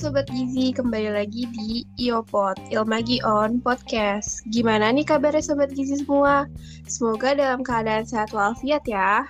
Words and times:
Sobat 0.00 0.32
Gizi, 0.32 0.72
kembali 0.72 1.12
lagi 1.12 1.44
di 1.52 1.84
IOPod, 2.00 2.72
Ilmagi 2.72 3.20
On 3.20 3.60
Podcast. 3.60 4.40
Gimana 4.48 4.88
nih 4.96 5.04
kabarnya 5.04 5.44
Sobat 5.44 5.76
Gizi 5.76 6.00
semua? 6.00 6.48
Semoga 6.88 7.36
dalam 7.36 7.60
keadaan 7.60 8.08
sehat 8.08 8.32
walafiat 8.32 8.80
ya. 8.88 9.28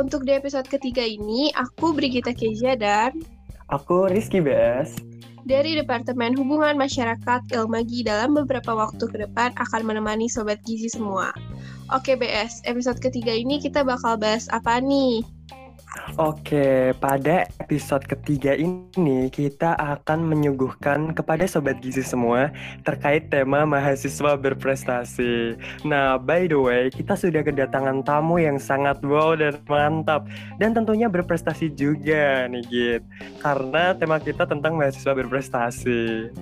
Untuk 0.00 0.24
di 0.24 0.32
episode 0.32 0.64
ketiga 0.64 1.04
ini, 1.04 1.52
aku 1.52 1.92
Brigita 1.92 2.32
Keja 2.32 2.72
dan... 2.72 3.20
Aku 3.68 4.08
Rizky 4.08 4.40
BS. 4.40 4.96
Dari 5.44 5.76
Departemen 5.76 6.32
Hubungan 6.40 6.80
Masyarakat 6.80 7.52
Ilmagi 7.52 8.00
dalam 8.00 8.32
beberapa 8.32 8.72
waktu 8.72 9.04
ke 9.12 9.28
depan 9.28 9.52
akan 9.60 9.92
menemani 9.92 10.24
Sobat 10.32 10.64
Gizi 10.64 10.88
semua. 10.88 11.36
Oke 11.92 12.16
BS, 12.16 12.64
episode 12.64 12.96
ketiga 13.04 13.36
ini 13.36 13.60
kita 13.60 13.84
bakal 13.84 14.16
bahas 14.16 14.48
apa 14.56 14.80
nih? 14.80 15.20
Oke, 16.16 16.92
pada 16.98 17.48
episode 17.64 18.04
ketiga 18.04 18.52
ini 18.52 19.32
kita 19.32 19.72
akan 19.76 20.26
menyuguhkan 20.26 21.16
kepada 21.16 21.48
Sobat 21.48 21.80
Gizi 21.80 22.04
semua 22.04 22.52
terkait 22.84 23.32
tema 23.32 23.64
mahasiswa 23.64 24.36
berprestasi. 24.36 25.56
Nah, 25.88 26.20
by 26.20 26.50
the 26.50 26.58
way, 26.58 26.82
kita 26.92 27.16
sudah 27.16 27.40
kedatangan 27.40 28.04
tamu 28.04 28.36
yang 28.36 28.60
sangat 28.60 29.00
wow 29.00 29.32
dan 29.32 29.56
mantap. 29.64 30.28
Dan 30.60 30.76
tentunya 30.76 31.08
berprestasi 31.08 31.72
juga 31.72 32.44
nih, 32.50 32.64
Git. 32.68 33.02
Karena 33.40 33.96
tema 33.96 34.20
kita 34.20 34.44
tentang 34.44 34.76
mahasiswa 34.76 35.12
berprestasi. 35.16 36.34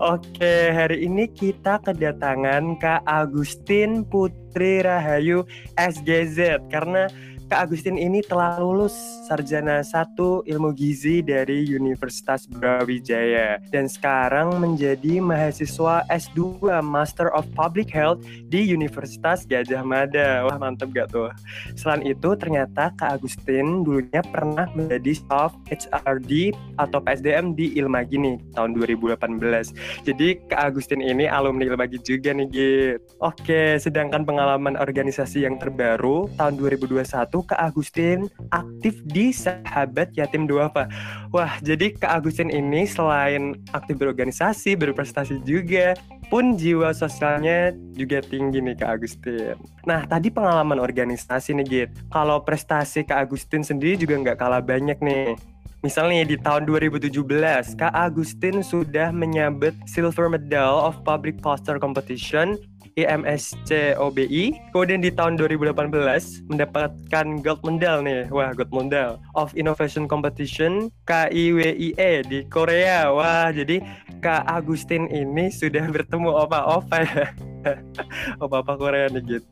Oke, 0.00 0.72
hari 0.72 1.04
ini 1.06 1.28
kita 1.30 1.78
kedatangan 1.84 2.80
Kak 2.80 3.04
Agustin 3.04 4.02
Putri 4.02 4.80
Rahayu 4.82 5.44
SGZ. 5.76 6.66
Karena 6.72 7.06
Kak 7.50 7.66
Agustin 7.66 7.98
ini 7.98 8.22
telah 8.22 8.62
lulus 8.62 8.94
sarjana 9.26 9.82
1 9.82 10.14
ilmu 10.46 10.70
gizi 10.70 11.18
dari 11.18 11.66
Universitas 11.66 12.46
Brawijaya 12.46 13.58
dan 13.74 13.90
sekarang 13.90 14.62
menjadi 14.62 15.18
mahasiswa 15.18 16.06
S2 16.06 16.62
Master 16.78 17.26
of 17.34 17.50
Public 17.58 17.90
Health 17.90 18.22
di 18.46 18.70
Universitas 18.70 19.42
Gajah 19.50 19.82
Mada. 19.82 20.46
Wah, 20.46 20.62
mantep 20.62 20.94
gak 20.94 21.10
tuh? 21.10 21.34
Selain 21.74 22.06
itu, 22.06 22.38
ternyata 22.38 22.94
Kak 22.94 23.18
Agustin 23.18 23.82
dulunya 23.82 24.22
pernah 24.30 24.70
menjadi 24.70 25.18
staff 25.18 25.50
HRD 25.66 26.54
atau 26.78 27.02
PSDM 27.02 27.58
di 27.58 27.74
Ilmagi 27.82 28.14
nih 28.14 28.38
tahun 28.54 28.78
2018. 28.78 30.06
Jadi 30.06 30.38
Kak 30.46 30.70
Agustin 30.70 31.02
ini 31.02 31.26
alumni 31.26 31.66
Ilmagi 31.66 31.98
juga 31.98 32.30
nih, 32.30 32.46
Git. 32.46 33.18
Oke, 33.18 33.74
sedangkan 33.82 34.22
pengalaman 34.22 34.78
organisasi 34.78 35.50
yang 35.50 35.58
terbaru 35.58 36.30
tahun 36.38 36.54
2021 36.54 37.39
Kak 37.44 37.60
Agustin 37.60 38.28
aktif 38.52 39.00
di 39.06 39.34
Sahabat 39.34 40.12
Yatim 40.16 40.44
Duafa. 40.48 40.88
Wah, 41.30 41.56
jadi 41.60 41.94
Kak 41.94 42.24
Agustin 42.24 42.50
ini 42.50 42.84
selain 42.88 43.58
aktif 43.74 44.00
berorganisasi, 44.00 44.76
berprestasi 44.76 45.42
juga, 45.44 45.94
pun 46.30 46.54
jiwa 46.54 46.94
sosialnya 46.94 47.74
juga 47.98 48.22
tinggi 48.22 48.62
nih 48.62 48.78
Kak 48.78 48.90
Agustin. 49.02 49.58
Nah, 49.82 50.06
tadi 50.06 50.30
pengalaman 50.30 50.78
organisasi 50.78 51.58
nih, 51.58 51.66
Git. 51.66 51.90
Kalau 52.14 52.40
prestasi 52.46 53.02
Kak 53.02 53.28
Agustin 53.28 53.66
sendiri 53.66 53.98
juga 53.98 54.14
nggak 54.20 54.38
kalah 54.38 54.62
banyak 54.62 54.96
nih. 55.02 55.34
Misalnya 55.80 56.28
di 56.28 56.36
tahun 56.36 56.68
2017, 56.68 57.72
Kak 57.80 57.94
Agustin 57.96 58.60
sudah 58.60 59.08
menyabet 59.16 59.72
Silver 59.88 60.28
Medal 60.28 60.76
of 60.76 61.00
Public 61.08 61.40
Poster 61.40 61.80
Competition 61.80 62.60
IMSC 62.98 63.94
OBI. 63.98 64.56
Kemudian 64.74 65.02
di 65.02 65.10
tahun 65.12 65.38
2018 65.38 66.50
mendapatkan 66.50 67.26
gold 67.42 67.62
medal 67.62 68.02
nih. 68.02 68.26
Wah, 68.32 68.50
gold 68.54 68.72
medal 68.72 69.20
of 69.38 69.52
Innovation 69.54 70.10
Competition 70.10 70.88
KIWIE 71.06 72.24
di 72.26 72.38
Korea. 72.48 73.10
Wah, 73.12 73.50
jadi 73.50 73.82
Kak 74.20 74.44
Agustin 74.46 75.08
ini 75.08 75.48
sudah 75.48 75.88
bertemu 75.88 76.28
opa-opa 76.28 76.98
ya. 77.02 77.26
opa-opa 78.42 78.76
Korea 78.76 79.08
nih 79.12 79.38
gitu. 79.38 79.48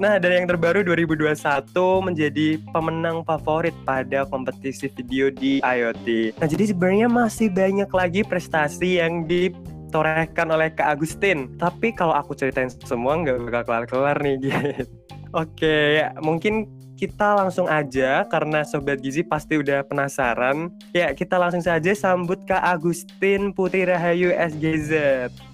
Nah, 0.00 0.16
dan 0.16 0.44
yang 0.44 0.46
terbaru 0.48 0.84
2021 0.84 1.36
menjadi 2.04 2.60
pemenang 2.72 3.24
favorit 3.24 3.76
pada 3.84 4.24
kompetisi 4.28 4.88
video 4.92 5.28
di 5.32 5.60
IoT. 5.60 6.36
Nah, 6.40 6.48
jadi 6.48 6.64
sebenarnya 6.72 7.08
masih 7.08 7.48
banyak 7.52 7.90
lagi 7.92 8.20
prestasi 8.24 9.00
yang 9.00 9.24
di 9.28 9.52
ditorehkan 9.90 10.46
oleh 10.54 10.70
Kak 10.70 10.94
Agustin. 10.94 11.58
Tapi 11.58 11.90
kalau 11.90 12.14
aku 12.14 12.38
ceritain 12.38 12.70
semua 12.70 13.18
nggak 13.18 13.42
bakal 13.42 13.62
kelar-kelar 13.66 14.16
nih 14.22 14.38
gitu. 14.46 14.86
Oke, 15.34 15.98
ya, 15.98 16.14
mungkin 16.22 16.70
kita 16.98 17.32
langsung 17.32 17.64
aja 17.64 18.28
karena 18.28 18.60
Sobat 18.66 19.00
Gizi 19.00 19.24
pasti 19.24 19.56
udah 19.56 19.82
penasaran. 19.86 20.68
Ya, 20.92 21.10
kita 21.16 21.38
langsung 21.40 21.64
saja 21.64 21.90
sambut 21.94 22.42
Kak 22.44 22.60
Agustin 22.60 23.56
Putri 23.56 23.88
Rahayu 23.88 24.30
SGZ. 24.36 24.92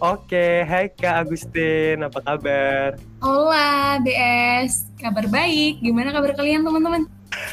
Oke, 0.03 0.65
hai 0.67 0.91
Kak 0.91 1.29
Agustin, 1.29 2.03
apa 2.03 2.19
kabar? 2.25 2.99
Hola 3.23 4.01
BS, 4.03 4.91
kabar 4.99 5.29
baik. 5.29 5.81
Gimana 5.81 6.11
kabar 6.11 6.35
kalian 6.35 6.67
teman-teman? 6.67 7.07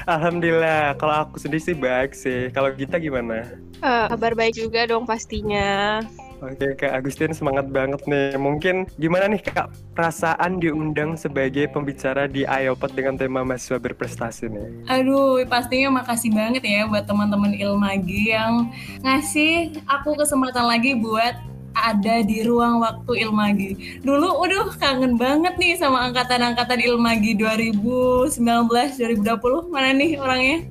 Alhamdulillah, 0.08 0.96
kalau 0.98 1.28
aku 1.28 1.38
sendiri 1.38 1.62
sih 1.62 1.76
baik 1.76 2.16
sih. 2.16 2.50
Kalau 2.56 2.72
kita 2.74 2.98
gimana? 2.98 3.46
Uh, 3.84 4.08
kabar 4.10 4.34
baik 4.34 4.56
juga 4.58 4.88
dong 4.88 5.04
pastinya. 5.04 6.02
Oke 6.44 6.76
Kak 6.76 6.92
Agustin 6.92 7.32
semangat 7.32 7.72
banget 7.72 8.04
nih. 8.04 8.36
Mungkin 8.36 8.92
gimana 9.00 9.32
nih 9.32 9.40
Kak 9.40 9.72
perasaan 9.96 10.60
diundang 10.60 11.16
sebagai 11.16 11.72
pembicara 11.72 12.28
di 12.28 12.44
IOPOD 12.44 12.92
dengan 12.92 13.16
tema 13.16 13.48
mahasiswa 13.48 13.80
berprestasi 13.80 14.52
nih? 14.52 14.68
Aduh 14.92 15.40
pastinya 15.48 16.04
makasih 16.04 16.36
banget 16.36 16.68
ya 16.68 16.84
buat 16.92 17.08
teman-teman 17.08 17.56
Ilmagi 17.56 18.36
yang 18.36 18.68
ngasih 19.08 19.72
aku 19.88 20.20
kesempatan 20.20 20.68
lagi 20.68 21.00
buat 21.00 21.40
ada 21.74 22.22
di 22.22 22.46
ruang 22.46 22.84
waktu 22.84 23.26
Ilmagi. 23.26 23.72
Dulu 24.06 24.46
udah 24.46 24.76
kangen 24.78 25.18
banget 25.18 25.58
nih 25.58 25.80
sama 25.80 26.12
angkatan-angkatan 26.12 26.80
Ilmagi 26.84 27.40
2019 27.40 28.38
2020. 28.38 29.74
Mana 29.74 29.90
nih 29.96 30.20
orangnya? 30.22 30.68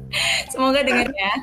Semoga 0.53 0.85
dengar 0.85 1.11
ya. 1.11 1.35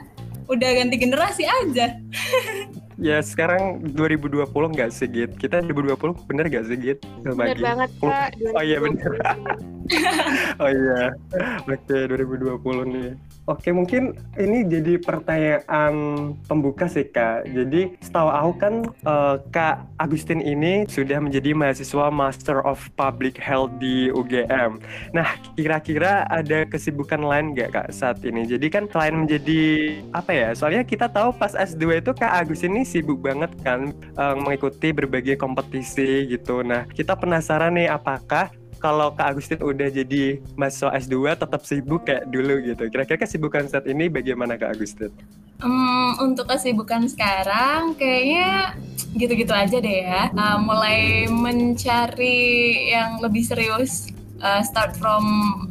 Udah 0.48 0.70
ganti 0.80 0.96
generasi 0.98 1.44
aja. 1.46 1.98
Ya 3.00 3.24
sekarang 3.24 3.80
2020 3.96 4.52
nggak 4.52 4.92
sih 4.92 5.08
Git? 5.08 5.32
Kita 5.40 5.64
2020 5.64 6.20
bener 6.28 6.46
gak 6.52 6.68
sih 6.68 6.76
Git? 6.76 7.00
Bener 7.24 7.56
banget 7.56 7.92
Kak. 8.04 8.36
Oh 8.52 8.64
iya 8.64 8.78
bener. 8.84 9.12
oh 10.64 10.70
iya. 10.70 11.16
Oke 11.64 11.98
2020 12.12 12.60
nih. 12.92 13.10
Oke 13.50 13.74
mungkin 13.74 14.14
ini 14.38 14.62
jadi 14.62 15.02
pertanyaan 15.02 15.94
pembuka 16.46 16.86
sih 16.86 17.10
kak. 17.10 17.50
Jadi 17.50 17.98
setahu 17.98 18.30
aku 18.30 18.52
kan 18.62 18.74
uh, 19.10 19.42
kak 19.50 19.90
Agustin 19.98 20.38
ini 20.38 20.86
sudah 20.86 21.18
menjadi 21.18 21.58
mahasiswa 21.58 22.14
Master 22.14 22.62
of 22.62 22.78
Public 22.94 23.42
Health 23.42 23.74
di 23.82 24.14
UGM. 24.14 24.78
Nah 25.18 25.34
kira-kira 25.58 26.30
ada 26.30 26.70
kesibukan 26.70 27.26
lain 27.26 27.58
nggak 27.58 27.74
kak 27.74 27.88
saat 27.90 28.22
ini? 28.22 28.46
Jadi 28.46 28.70
kan 28.70 28.86
selain 28.86 29.26
menjadi 29.26 29.98
apa 30.14 30.30
ya? 30.30 30.50
Soalnya 30.54 30.86
kita 30.86 31.10
tahu 31.10 31.34
pas 31.34 31.58
S2 31.58 32.06
itu 32.06 32.14
kak 32.14 32.46
Agustin 32.46 32.78
ini 32.78 32.86
sibuk 32.86 33.18
banget 33.18 33.50
kan 33.66 33.90
uh, 34.14 34.38
mengikuti 34.38 34.94
berbagai 34.94 35.42
kompetisi 35.42 36.30
gitu. 36.30 36.62
Nah 36.62 36.86
kita 36.94 37.18
penasaran 37.18 37.74
nih 37.74 37.90
apakah 37.90 38.54
kalau 38.80 39.12
Kak 39.14 39.36
Agustin 39.36 39.60
udah 39.60 39.92
jadi 39.92 40.40
mahasiswa 40.56 40.96
S2 40.96 41.36
tetap 41.36 41.62
sibuk 41.68 42.08
kayak 42.08 42.32
dulu 42.32 42.64
gitu. 42.64 42.88
Kira-kira 42.88 43.20
kesibukan 43.22 43.68
saat 43.68 43.86
ini 43.86 44.08
bagaimana 44.08 44.56
Kak 44.56 44.80
Agustin? 44.80 45.12
Um, 45.60 46.16
untuk 46.24 46.48
kesibukan 46.48 47.04
sekarang 47.12 47.94
kayaknya 48.00 48.80
gitu-gitu 49.20 49.52
aja 49.52 49.78
deh 49.78 49.98
ya. 50.08 50.32
Uh, 50.32 50.58
mulai 50.64 51.28
mencari 51.28 52.88
yang 52.96 53.20
lebih 53.20 53.44
serius 53.44 54.08
uh, 54.40 54.64
start 54.64 54.96
from 54.96 55.24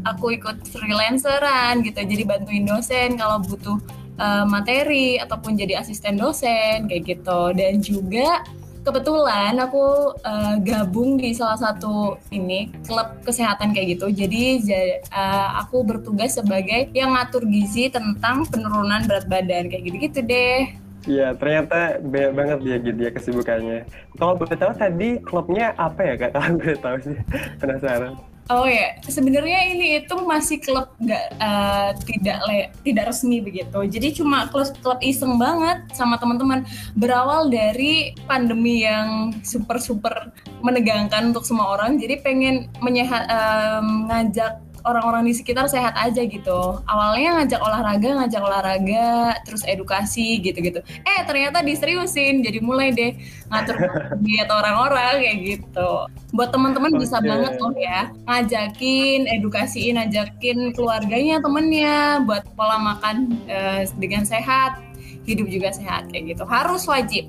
aku 0.05 0.37
ikut 0.37 0.61
freelanceran 0.69 1.81
gitu 1.85 2.05
jadi 2.05 2.23
bantuin 2.29 2.69
dosen 2.69 3.17
kalau 3.17 3.41
butuh 3.41 3.81
uh, 4.21 4.45
materi 4.45 5.17
ataupun 5.17 5.57
jadi 5.57 5.81
asisten 5.81 6.21
dosen 6.21 6.87
kayak 6.87 7.17
gitu 7.19 7.41
dan 7.57 7.81
juga 7.81 8.45
kebetulan 8.89 9.53
aku 9.61 10.17
uh, 10.25 10.57
gabung 10.65 11.21
di 11.21 11.37
salah 11.37 11.61
satu 11.61 12.17
ini 12.33 12.73
klub 12.89 13.21
kesehatan 13.21 13.77
kayak 13.77 14.01
gitu. 14.01 14.09
Jadi 14.09 14.65
uh, 15.13 15.61
aku 15.61 15.85
bertugas 15.85 16.41
sebagai 16.41 16.89
yang 16.97 17.13
ngatur 17.13 17.45
gizi 17.45 17.93
tentang 17.93 18.49
penurunan 18.49 19.05
berat 19.05 19.29
badan 19.29 19.69
kayak 19.69 19.85
gitu-gitu 19.93 20.25
deh. 20.25 20.73
Iya, 21.09 21.37
ternyata 21.37 22.01
banyak 22.05 22.33
banget 22.35 22.59
dia 22.65 22.77
gitu 22.83 23.01
ya 23.01 23.11
kesibukannya. 23.13 23.79
Kalau 24.19 24.35
boleh 24.35 24.57
tahu 24.57 24.73
tadi 24.75 25.09
klubnya 25.23 25.77
apa 25.77 26.01
ya 26.05 26.15
kak? 26.17 26.31
Kalau 26.35 26.51
boleh 26.57 26.79
tahu 26.81 26.97
sih, 27.05 27.17
penasaran. 27.61 28.13
Oh 28.49 28.65
ya, 28.65 28.97
sebenarnya 29.05 29.77
ini 29.77 30.01
itu 30.01 30.17
masih 30.25 30.57
klub 30.65 30.89
nggak 30.97 31.37
uh, 31.37 31.93
tidak 32.01 32.39
le, 32.49 32.73
tidak 32.81 33.13
resmi 33.13 33.45
begitu. 33.45 33.77
Jadi 33.85 34.09
cuma 34.17 34.49
klub 34.49 34.73
klub 34.81 34.97
iseng 35.05 35.37
banget 35.37 35.85
sama 35.93 36.17
teman-teman. 36.17 36.65
Berawal 36.97 37.53
dari 37.53 38.17
pandemi 38.25 38.89
yang 38.89 39.37
super 39.45 39.77
super 39.77 40.33
menegangkan 40.65 41.29
untuk 41.29 41.45
semua 41.45 41.77
orang. 41.77 42.01
Jadi 42.01 42.25
pengen 42.25 42.73
menyehat 42.81 43.29
um, 43.29 44.09
ngajak 44.09 44.65
orang-orang 44.89 45.29
di 45.29 45.37
sekitar 45.37 45.69
sehat 45.69 45.93
aja 45.95 46.25
gitu. 46.25 46.81
Awalnya 46.89 47.45
ngajak 47.45 47.61
olahraga, 47.61 48.11
ngajak 48.25 48.43
olahraga, 48.43 49.09
terus 49.45 49.63
edukasi 49.69 50.41
gitu-gitu. 50.41 50.81
Eh 51.05 51.21
ternyata 51.29 51.61
diseriusin, 51.61 52.41
jadi 52.41 52.59
mulai 52.65 52.91
deh 52.97 53.13
ngatur 53.53 53.77
diet 54.25 54.49
orang-orang 54.49 55.21
kayak 55.21 55.39
gitu. 55.45 55.91
Buat 56.33 56.51
teman-teman 56.57 56.97
okay. 56.97 57.01
bisa 57.05 57.19
banget 57.21 57.55
loh 57.61 57.75
ya 57.77 58.09
ngajakin, 58.25 59.29
edukasiin, 59.29 60.01
ngajakin 60.01 60.73
keluarganya, 60.73 61.45
temennya 61.45 62.25
buat 62.25 62.49
pola 62.57 62.81
makan 62.81 63.37
uh, 63.47 63.85
dengan 64.01 64.25
sehat, 64.25 64.81
hidup 65.29 65.47
juga 65.53 65.77
sehat 65.77 66.09
kayak 66.09 66.37
gitu. 66.37 66.45
Harus 66.49 66.89
wajib. 66.89 67.29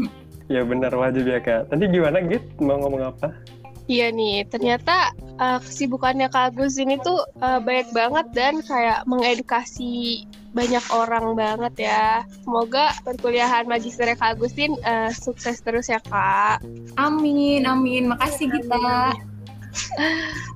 ya 0.52 0.64
benar 0.64 0.92
wajib 0.96 1.28
ya 1.28 1.40
kak. 1.40 1.68
Tadi 1.68 1.84
gimana 1.92 2.24
Git? 2.24 2.44
Mau 2.60 2.80
ngomong 2.80 3.12
apa? 3.12 3.28
Iya 3.84 4.08
nih, 4.16 4.48
ternyata 4.48 5.12
uh, 5.36 5.60
kesibukannya 5.60 6.32
Kak 6.32 6.56
Agus 6.56 6.80
ini 6.80 6.96
tuh 7.04 7.20
uh, 7.44 7.60
banyak 7.60 7.92
banget 7.92 8.26
dan 8.32 8.64
kayak 8.64 9.04
mengedukasi 9.04 10.24
banyak 10.56 10.80
orang 10.88 11.36
banget 11.36 11.90
ya. 11.90 12.24
Semoga 12.46 12.96
perkuliahan 13.04 13.68
magister 13.68 14.08
Kak 14.16 14.40
Agustin 14.40 14.78
uh, 14.88 15.12
sukses 15.12 15.60
terus 15.60 15.92
ya 15.92 16.00
Kak. 16.00 16.64
Amin, 16.96 17.68
amin. 17.68 18.08
Makasih 18.08 18.48
kita. 18.56 19.12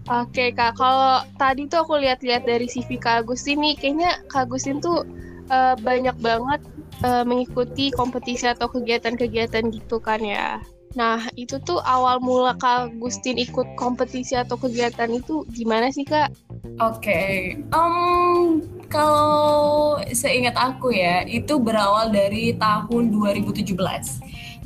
Oke 0.09 0.55
Kak, 0.57 0.81
kalau 0.81 1.21
tadi 1.37 1.69
tuh 1.69 1.85
aku 1.85 2.01
lihat-lihat 2.01 2.49
dari 2.49 2.65
CV 2.65 2.97
Kak 2.97 3.29
Agustin 3.29 3.61
nih, 3.61 3.77
kayaknya 3.77 4.25
Kak 4.33 4.49
Agustin 4.49 4.81
tuh 4.81 5.05
uh, 5.53 5.77
banyak 5.85 6.17
banget 6.23 6.65
uh, 7.05 7.29
mengikuti 7.29 7.93
kompetisi 7.93 8.49
atau 8.49 8.73
kegiatan-kegiatan 8.73 9.69
gitu 9.69 10.01
kan 10.01 10.23
ya. 10.23 10.63
Nah, 10.99 11.31
itu 11.39 11.63
tuh 11.63 11.79
awal 11.87 12.19
mula 12.19 12.59
Kak 12.59 12.99
Gustin 12.99 13.39
ikut 13.39 13.79
kompetisi 13.79 14.35
atau 14.35 14.59
kegiatan 14.59 15.07
itu 15.15 15.47
gimana 15.55 15.95
sih, 15.95 16.03
Kak? 16.03 16.35
Oke, 16.83 16.99
okay. 17.07 17.35
um, 17.71 18.59
kalau 18.91 19.95
seingat 20.11 20.59
aku 20.59 20.91
ya, 20.91 21.23
itu 21.23 21.55
berawal 21.63 22.11
dari 22.11 22.51
tahun 22.59 23.15
2017. 23.15 23.79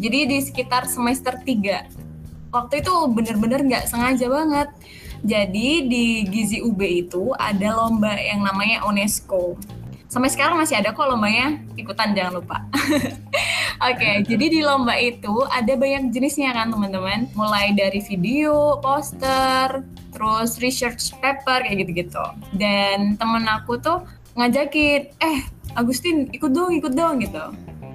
Jadi 0.00 0.18
di 0.24 0.38
sekitar 0.40 0.88
semester 0.88 1.36
3. 1.36 2.48
Waktu 2.48 2.80
itu 2.80 2.94
bener-bener 3.12 3.60
nggak 3.68 3.92
sengaja 3.92 4.24
banget. 4.32 4.72
Jadi 5.20 5.84
di 5.84 6.24
Gizi 6.32 6.64
UB 6.64 6.80
itu 6.80 7.36
ada 7.36 7.76
lomba 7.76 8.16
yang 8.16 8.40
namanya 8.40 8.88
UNESCO 8.88 9.60
sampai 10.12 10.28
sekarang 10.28 10.60
masih 10.60 10.76
ada 10.76 10.92
kok 10.92 11.08
lombanya 11.08 11.56
ikutan 11.80 12.12
jangan 12.12 12.44
lupa. 12.44 12.60
Oke 13.80 13.96
okay, 13.96 14.16
jadi 14.28 14.44
di 14.52 14.60
lomba 14.60 14.92
itu 15.00 15.48
ada 15.48 15.72
banyak 15.72 16.12
jenisnya 16.12 16.52
kan 16.52 16.68
teman-teman. 16.68 17.32
Mulai 17.32 17.72
dari 17.72 18.04
video 18.04 18.76
poster 18.84 19.80
terus 20.12 20.60
research 20.60 21.16
paper 21.16 21.64
kayak 21.64 21.88
gitu-gitu. 21.88 22.20
Dan 22.52 23.16
temen 23.16 23.48
aku 23.48 23.80
tuh 23.80 24.04
ngajakin 24.36 25.08
eh 25.24 25.48
Agustin 25.80 26.28
ikut 26.36 26.52
dong 26.52 26.76
ikut 26.76 26.92
dong 26.92 27.24
gitu. 27.24 27.48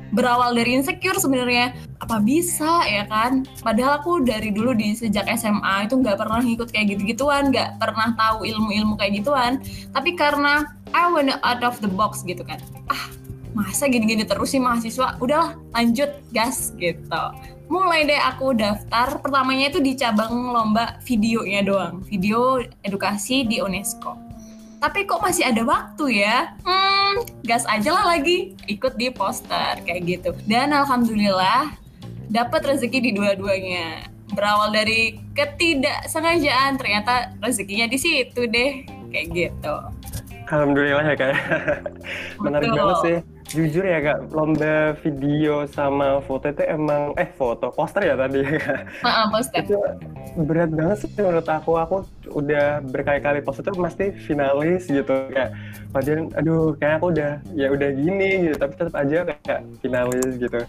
Berawal 0.10 0.58
dari 0.58 0.74
insecure 0.74 1.22
sebenarnya. 1.22 1.78
Apa 2.02 2.18
bisa 2.18 2.81
ya 2.90 3.06
kan? 3.06 3.46
Padahal 3.62 4.02
aku 4.02 4.25
dari 4.25 4.50
dulu 4.50 4.74
di 4.74 4.98
sejak 4.98 5.30
SMA 5.38 5.86
itu 5.86 5.94
nggak 6.02 6.18
pernah 6.18 6.42
ikut 6.42 6.74
kayak 6.74 6.98
gitu-gituan 6.98 7.54
nggak 7.54 7.78
pernah 7.78 8.18
tahu 8.18 8.42
ilmu-ilmu 8.42 8.98
kayak 8.98 9.22
gituan. 9.22 9.62
Tapi 9.94 10.18
karena 10.18 10.77
I 10.94 11.12
wanna 11.12 11.39
out 11.44 11.63
of 11.63 11.80
the 11.84 11.92
box 11.92 12.24
gitu 12.24 12.44
kan 12.44 12.60
ah 12.88 13.12
masa 13.57 13.89
gini-gini 13.89 14.22
terus 14.28 14.54
sih 14.54 14.62
mahasiswa 14.62 15.18
udahlah 15.18 15.57
lanjut 15.74 16.13
gas 16.30 16.75
gitu 16.78 17.24
mulai 17.68 18.07
deh 18.07 18.22
aku 18.22 18.56
daftar 18.56 19.19
pertamanya 19.19 19.74
itu 19.74 19.80
di 19.84 19.98
cabang 19.98 20.54
lomba 20.54 21.01
videonya 21.04 21.66
doang 21.66 22.06
video 22.06 22.62
edukasi 22.86 23.44
di 23.44 23.60
UNESCO 23.60 24.28
tapi 24.78 25.10
kok 25.10 25.25
masih 25.25 25.42
ada 25.42 25.66
waktu 25.66 26.22
ya? 26.22 26.54
Hmm, 26.62 27.25
gas 27.42 27.66
aja 27.66 27.98
lah 27.98 28.13
lagi, 28.13 28.54
ikut 28.69 28.94
di 28.94 29.10
poster 29.10 29.81
kayak 29.81 30.01
gitu. 30.06 30.30
Dan 30.45 30.69
alhamdulillah 30.69 31.74
dapat 32.30 32.62
rezeki 32.62 33.10
di 33.10 33.12
dua-duanya. 33.18 34.06
Berawal 34.38 34.69
dari 34.69 35.18
ketidaksengajaan, 35.33 36.78
ternyata 36.78 37.33
rezekinya 37.42 37.90
di 37.90 37.98
situ 37.98 38.45
deh, 38.45 38.86
kayak 39.10 39.28
gitu. 39.33 39.75
Alhamdulillah 40.48 41.04
ya 41.04 41.16
kak. 41.20 41.34
Menarik 42.44 42.70
banget 42.72 42.98
sih. 43.04 43.18
Jujur 43.48 43.84
ya 43.84 44.00
kak 44.04 44.20
lomba 44.36 44.96
video 45.04 45.64
sama 45.72 46.20
foto 46.24 46.52
itu 46.52 46.64
emang 46.68 47.16
eh 47.16 47.32
foto 47.36 47.72
poster 47.72 48.04
ya 48.04 48.16
tadi 48.16 48.44
ya 48.44 48.60
kak. 48.60 48.80
Poster. 49.32 49.64
Itu 49.64 49.80
berat 50.48 50.72
banget 50.72 50.98
sih 51.04 51.10
menurut 51.20 51.48
aku. 51.48 51.72
Aku 51.80 51.96
udah 52.32 52.84
berkali-kali 52.88 53.44
poster 53.44 53.72
itu 53.72 53.80
pasti 53.80 54.06
finalis 54.26 54.88
gitu. 54.88 55.28
Kayak 55.32 55.56
padahal 55.92 56.30
aduh 56.36 56.76
kayak 56.78 56.96
aku 57.00 57.08
udah 57.16 57.32
ya 57.56 57.68
udah 57.72 57.90
gini 57.96 58.30
gitu 58.48 58.56
tapi 58.60 58.74
tetap 58.76 58.96
aja 58.96 59.18
kayak 59.24 59.60
finalis 59.80 60.34
gitu. 60.38 60.60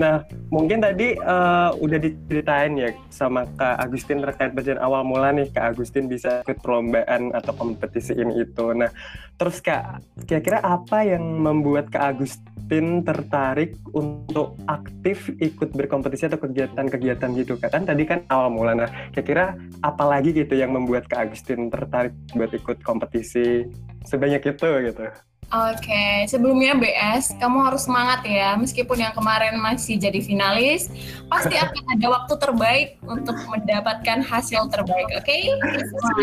Nah 0.00 0.24
mungkin 0.48 0.80
tadi 0.80 1.14
uh, 1.20 1.76
udah 1.76 1.98
diceritain 2.00 2.72
ya 2.76 2.90
sama 3.12 3.44
kak 3.56 3.78
Agustin 3.78 4.24
terkait 4.24 4.52
bagian 4.56 4.80
awal 4.80 5.04
mula 5.04 5.30
nih 5.30 5.48
kak 5.52 5.76
Agustin 5.76 6.08
bisa 6.08 6.40
ikut 6.42 6.58
perlombaan 6.64 7.30
atau 7.36 7.52
kompetisi 7.54 8.16
ini 8.16 8.42
itu. 8.42 8.72
Nah 8.72 8.88
terus 9.36 9.60
kak 9.60 10.02
kira-kira 10.24 10.62
apa 10.64 11.04
yang 11.04 11.22
membuat 11.22 11.92
kak 11.92 12.16
Agustin 12.16 13.04
tertarik 13.04 13.76
untuk 13.92 14.56
aktif 14.64 15.28
ikut 15.42 15.76
berkompetisi 15.76 16.24
atau 16.24 16.40
kegiatan-kegiatan 16.40 17.30
gitu 17.36 17.60
kan 17.60 17.84
tadi 17.84 18.08
kan 18.08 18.24
awal 18.32 18.48
mula. 18.48 18.72
Nah 18.72 18.88
kira-kira 19.12 19.54
apa 19.84 20.04
lagi 20.08 20.32
gitu 20.32 20.56
yang 20.56 20.72
membuat 20.72 21.01
Kak 21.08 21.30
Agustin 21.30 21.70
tertarik 21.72 22.14
buat 22.34 22.52
ikut 22.54 22.82
kompetisi 22.82 23.66
sebanyak 24.06 24.42
itu 24.42 24.68
gitu 24.90 25.06
Oke, 25.52 25.84
okay. 25.84 26.24
sebelumnya 26.32 26.72
BS, 26.72 27.36
kamu 27.36 27.68
harus 27.68 27.84
semangat 27.84 28.24
ya. 28.24 28.56
Meskipun 28.56 28.96
yang 28.96 29.12
kemarin 29.12 29.60
masih 29.60 30.00
jadi 30.00 30.16
finalis, 30.24 30.88
pasti 31.28 31.60
akan 31.60 31.92
ada 31.92 32.06
waktu 32.08 32.34
terbaik 32.40 32.88
untuk 33.04 33.36
mendapatkan 33.52 34.24
hasil 34.24 34.72
terbaik. 34.72 35.12
Oke? 35.12 35.28
Okay? 35.28 35.52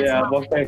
Iya, 0.01 0.25
oke. 0.25 0.61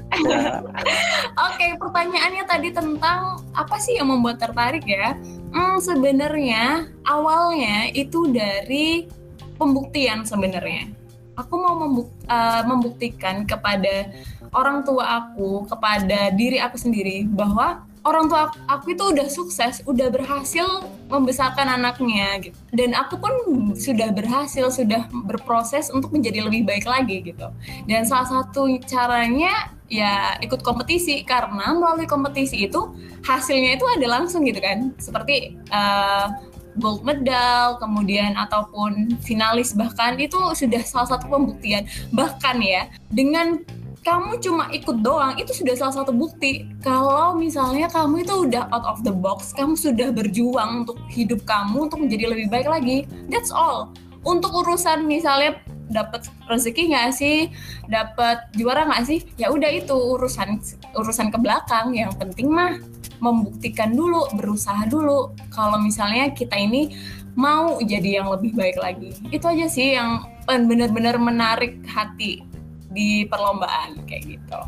Oke, 1.50 1.68
pertanyaannya 1.82 2.46
tadi 2.46 2.70
tentang 2.70 3.42
apa 3.58 3.82
sih 3.82 3.98
yang 3.98 4.14
membuat 4.14 4.38
tertarik 4.38 4.86
ya? 4.86 5.18
Hmm, 5.50 5.82
sebenarnya 5.82 6.86
awalnya 7.10 7.90
itu 7.98 8.30
dari 8.30 9.10
pembuktian 9.58 10.22
sebenarnya. 10.22 11.01
Aku 11.42 11.58
mau 11.58 11.74
membuk 11.74 12.08
uh, 12.30 12.62
membuktikan 12.70 13.44
kepada 13.50 14.14
orang 14.54 14.86
tua 14.86 15.26
aku, 15.26 15.66
kepada 15.66 16.30
diri 16.36 16.62
aku 16.62 16.78
sendiri 16.78 17.26
bahwa 17.26 17.82
orang 18.02 18.26
tua 18.28 18.50
aku 18.66 18.94
itu 18.94 19.04
udah 19.14 19.28
sukses, 19.30 19.86
udah 19.86 20.10
berhasil 20.10 20.66
membesarkan 21.08 21.82
anaknya 21.82 22.42
gitu. 22.42 22.58
Dan 22.74 22.98
aku 22.98 23.18
pun 23.22 23.34
sudah 23.78 24.10
berhasil, 24.10 24.74
sudah 24.74 25.06
berproses 25.26 25.94
untuk 25.94 26.10
menjadi 26.12 26.46
lebih 26.46 26.66
baik 26.66 26.86
lagi 26.86 27.22
gitu. 27.22 27.48
Dan 27.86 28.04
salah 28.06 28.28
satu 28.28 28.66
caranya 28.90 29.72
ya 29.92 30.40
ikut 30.40 30.64
kompetisi 30.64 31.28
karena 31.28 31.76
melalui 31.76 32.08
kompetisi 32.08 32.64
itu 32.64 32.96
hasilnya 33.28 33.76
itu 33.76 33.86
ada 33.86 34.08
langsung 34.08 34.42
gitu 34.48 34.60
kan. 34.60 34.96
Seperti 34.98 35.60
uh, 35.70 36.51
gold 36.80 37.04
medal, 37.04 37.76
kemudian 37.82 38.38
ataupun 38.38 39.20
finalis 39.26 39.76
bahkan 39.76 40.16
itu 40.16 40.38
sudah 40.56 40.82
salah 40.86 41.18
satu 41.18 41.28
pembuktian. 41.28 41.88
Bahkan 42.16 42.58
ya 42.64 42.88
dengan 43.12 43.60
kamu 44.02 44.42
cuma 44.42 44.66
ikut 44.74 45.06
doang 45.06 45.38
itu 45.38 45.54
sudah 45.54 45.78
salah 45.78 46.02
satu 46.02 46.10
bukti. 46.10 46.66
Kalau 46.82 47.38
misalnya 47.38 47.86
kamu 47.86 48.26
itu 48.26 48.50
udah 48.50 48.66
out 48.74 48.86
of 48.86 49.06
the 49.06 49.14
box 49.14 49.54
kamu 49.54 49.78
sudah 49.78 50.10
berjuang 50.10 50.86
untuk 50.86 50.98
hidup 51.14 51.46
kamu 51.46 51.86
untuk 51.90 52.02
menjadi 52.02 52.34
lebih 52.34 52.48
baik 52.50 52.68
lagi 52.70 53.06
that's 53.30 53.54
all. 53.54 53.94
Untuk 54.26 54.54
urusan 54.54 55.06
misalnya 55.06 55.62
dapat 55.94 56.26
rezeki 56.50 56.94
nggak 56.94 57.10
sih? 57.14 57.54
Dapat 57.92 58.54
juara 58.58 58.90
nggak 58.90 59.04
sih? 59.06 59.20
Ya 59.38 59.54
udah 59.54 59.70
itu 59.70 59.94
urusan 59.94 60.58
urusan 60.98 61.30
ke 61.30 61.38
belakang 61.38 61.94
yang 61.94 62.10
penting 62.18 62.50
mah 62.50 62.82
membuktikan 63.22 63.94
dulu 63.94 64.26
berusaha 64.34 64.90
dulu 64.90 65.32
kalau 65.54 65.78
misalnya 65.78 66.34
kita 66.34 66.58
ini 66.58 66.92
mau 67.38 67.80
jadi 67.80 68.20
yang 68.20 68.28
lebih 68.34 68.52
baik 68.58 68.76
lagi 68.82 69.16
itu 69.32 69.46
aja 69.46 69.66
sih 69.72 69.96
yang 69.96 70.26
benar-benar 70.50 71.16
menarik 71.16 71.80
hati 71.88 72.44
di 72.92 73.24
perlombaan 73.30 74.04
kayak 74.04 74.36
gitu. 74.36 74.60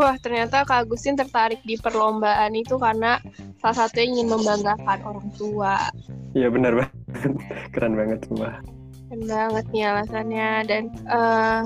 Wah, 0.00 0.16
ternyata 0.16 0.64
Kak 0.64 0.88
Agustin 0.88 1.12
tertarik 1.12 1.60
di 1.66 1.76
perlombaan 1.76 2.56
itu 2.56 2.80
karena 2.80 3.20
salah 3.60 3.84
satu 3.84 4.00
ingin 4.00 4.32
membanggakan 4.32 4.98
orang 5.04 5.28
tua. 5.36 5.92
Iya 6.32 6.48
benar 6.48 6.72
banget, 6.72 6.96
keren 7.76 7.98
banget 8.00 8.24
semua. 8.24 8.64
Keren 9.12 9.22
banget 9.28 9.64
nih 9.76 9.84
alasannya 9.92 10.50
dan 10.64 10.82
uh, 11.10 11.60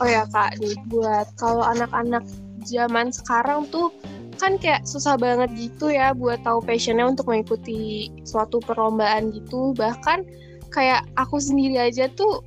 oh 0.00 0.08
ya 0.08 0.24
Kak, 0.32 0.56
nih 0.64 0.80
buat 0.88 1.28
kalau 1.36 1.60
anak-anak 1.60 2.24
zaman 2.64 3.12
sekarang 3.12 3.68
tuh 3.68 3.92
kan 4.38 4.56
kayak 4.56 4.86
susah 4.86 5.18
banget 5.18 5.50
gitu 5.58 5.90
ya 5.90 6.14
buat 6.14 6.40
tahu 6.46 6.62
passionnya 6.62 7.10
untuk 7.10 7.28
mengikuti 7.28 8.08
suatu 8.22 8.62
perlombaan 8.62 9.34
gitu 9.34 9.74
bahkan 9.74 10.22
kayak 10.70 11.04
aku 11.18 11.42
sendiri 11.42 11.76
aja 11.76 12.06
tuh 12.14 12.46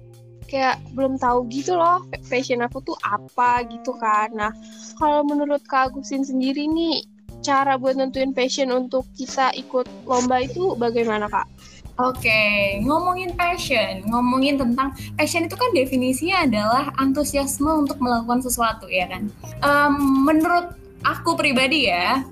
kayak 0.52 0.84
belum 0.92 1.16
tahu 1.16 1.48
gitu 1.48 1.80
loh 1.80 2.04
passion 2.28 2.60
aku 2.60 2.84
tuh 2.84 3.00
apa 3.08 3.64
gitu 3.72 3.96
kan. 3.96 4.36
Nah, 4.36 4.52
kalau 5.00 5.24
menurut 5.24 5.64
Kak 5.64 5.96
Agustin 5.96 6.28
sendiri 6.28 6.68
nih, 6.68 7.08
cara 7.40 7.80
buat 7.80 7.96
nentuin 7.96 8.36
passion 8.36 8.68
untuk 8.76 9.08
kita 9.16 9.56
ikut 9.56 9.88
lomba 10.04 10.44
itu 10.44 10.76
bagaimana 10.76 11.32
Kak? 11.32 11.48
Oke, 12.00 12.24
okay. 12.24 12.82
ngomongin 12.88 13.36
passion, 13.36 14.02
ngomongin 14.10 14.58
tentang 14.58 14.96
passion 15.20 15.46
itu 15.46 15.54
kan 15.54 15.70
definisinya 15.76 16.48
adalah 16.48 16.84
antusiasme 16.98 17.68
untuk 17.68 18.00
melakukan 18.02 18.42
sesuatu 18.42 18.90
ya 18.90 19.06
kan. 19.12 19.28
Um, 19.62 20.26
menurut 20.26 20.81
aku 21.02 21.38
pribadi 21.38 21.90
ya, 21.90 22.26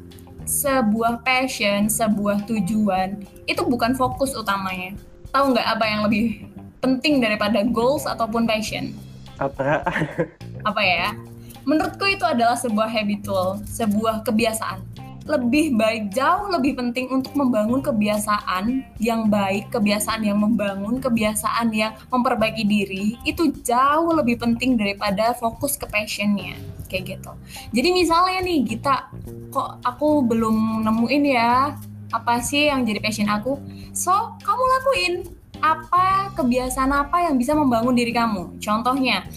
sebuah 0.46 1.22
passion, 1.22 1.90
sebuah 1.90 2.46
tujuan 2.50 3.22
itu 3.46 3.62
bukan 3.66 3.94
fokus 3.94 4.34
utamanya. 4.34 4.98
Tahu 5.30 5.54
nggak 5.54 5.68
apa 5.78 5.86
yang 5.86 6.02
lebih 6.10 6.50
penting 6.82 7.22
daripada 7.22 7.62
goals 7.62 8.10
ataupun 8.10 8.50
passion? 8.50 8.94
Apa? 9.38 9.86
apa 10.70 10.82
ya? 10.82 11.14
Menurutku 11.68 12.08
itu 12.10 12.26
adalah 12.26 12.58
sebuah 12.58 12.90
habitual, 12.90 13.62
sebuah 13.70 14.26
kebiasaan 14.26 14.82
lebih 15.30 15.78
baik 15.78 16.10
jauh 16.10 16.50
lebih 16.50 16.74
penting 16.74 17.06
untuk 17.14 17.38
membangun 17.38 17.86
kebiasaan 17.86 18.82
yang 18.98 19.30
baik 19.30 19.70
kebiasaan 19.70 20.26
yang 20.26 20.42
membangun 20.42 20.98
kebiasaan 20.98 21.70
yang 21.70 21.94
memperbaiki 22.10 22.66
diri 22.66 23.14
itu 23.22 23.54
jauh 23.62 24.10
lebih 24.18 24.42
penting 24.42 24.74
daripada 24.74 25.38
fokus 25.38 25.78
ke 25.78 25.86
passionnya 25.86 26.58
kayak 26.90 27.22
gitu. 27.22 27.32
Jadi 27.70 27.90
misalnya 27.94 28.42
nih 28.42 28.66
kita 28.66 29.14
kok 29.54 29.78
aku 29.86 30.26
belum 30.26 30.82
nemuin 30.82 31.24
ya 31.30 31.78
apa 32.10 32.42
sih 32.42 32.74
yang 32.74 32.82
jadi 32.82 32.98
passion 32.98 33.30
aku? 33.30 33.62
So 33.94 34.34
kamu 34.42 34.64
lakuin 34.66 35.14
apa 35.62 36.34
kebiasaan 36.34 36.90
apa 36.90 37.30
yang 37.30 37.38
bisa 37.38 37.54
membangun 37.54 37.94
diri 37.94 38.10
kamu? 38.10 38.58
Contohnya 38.58 39.30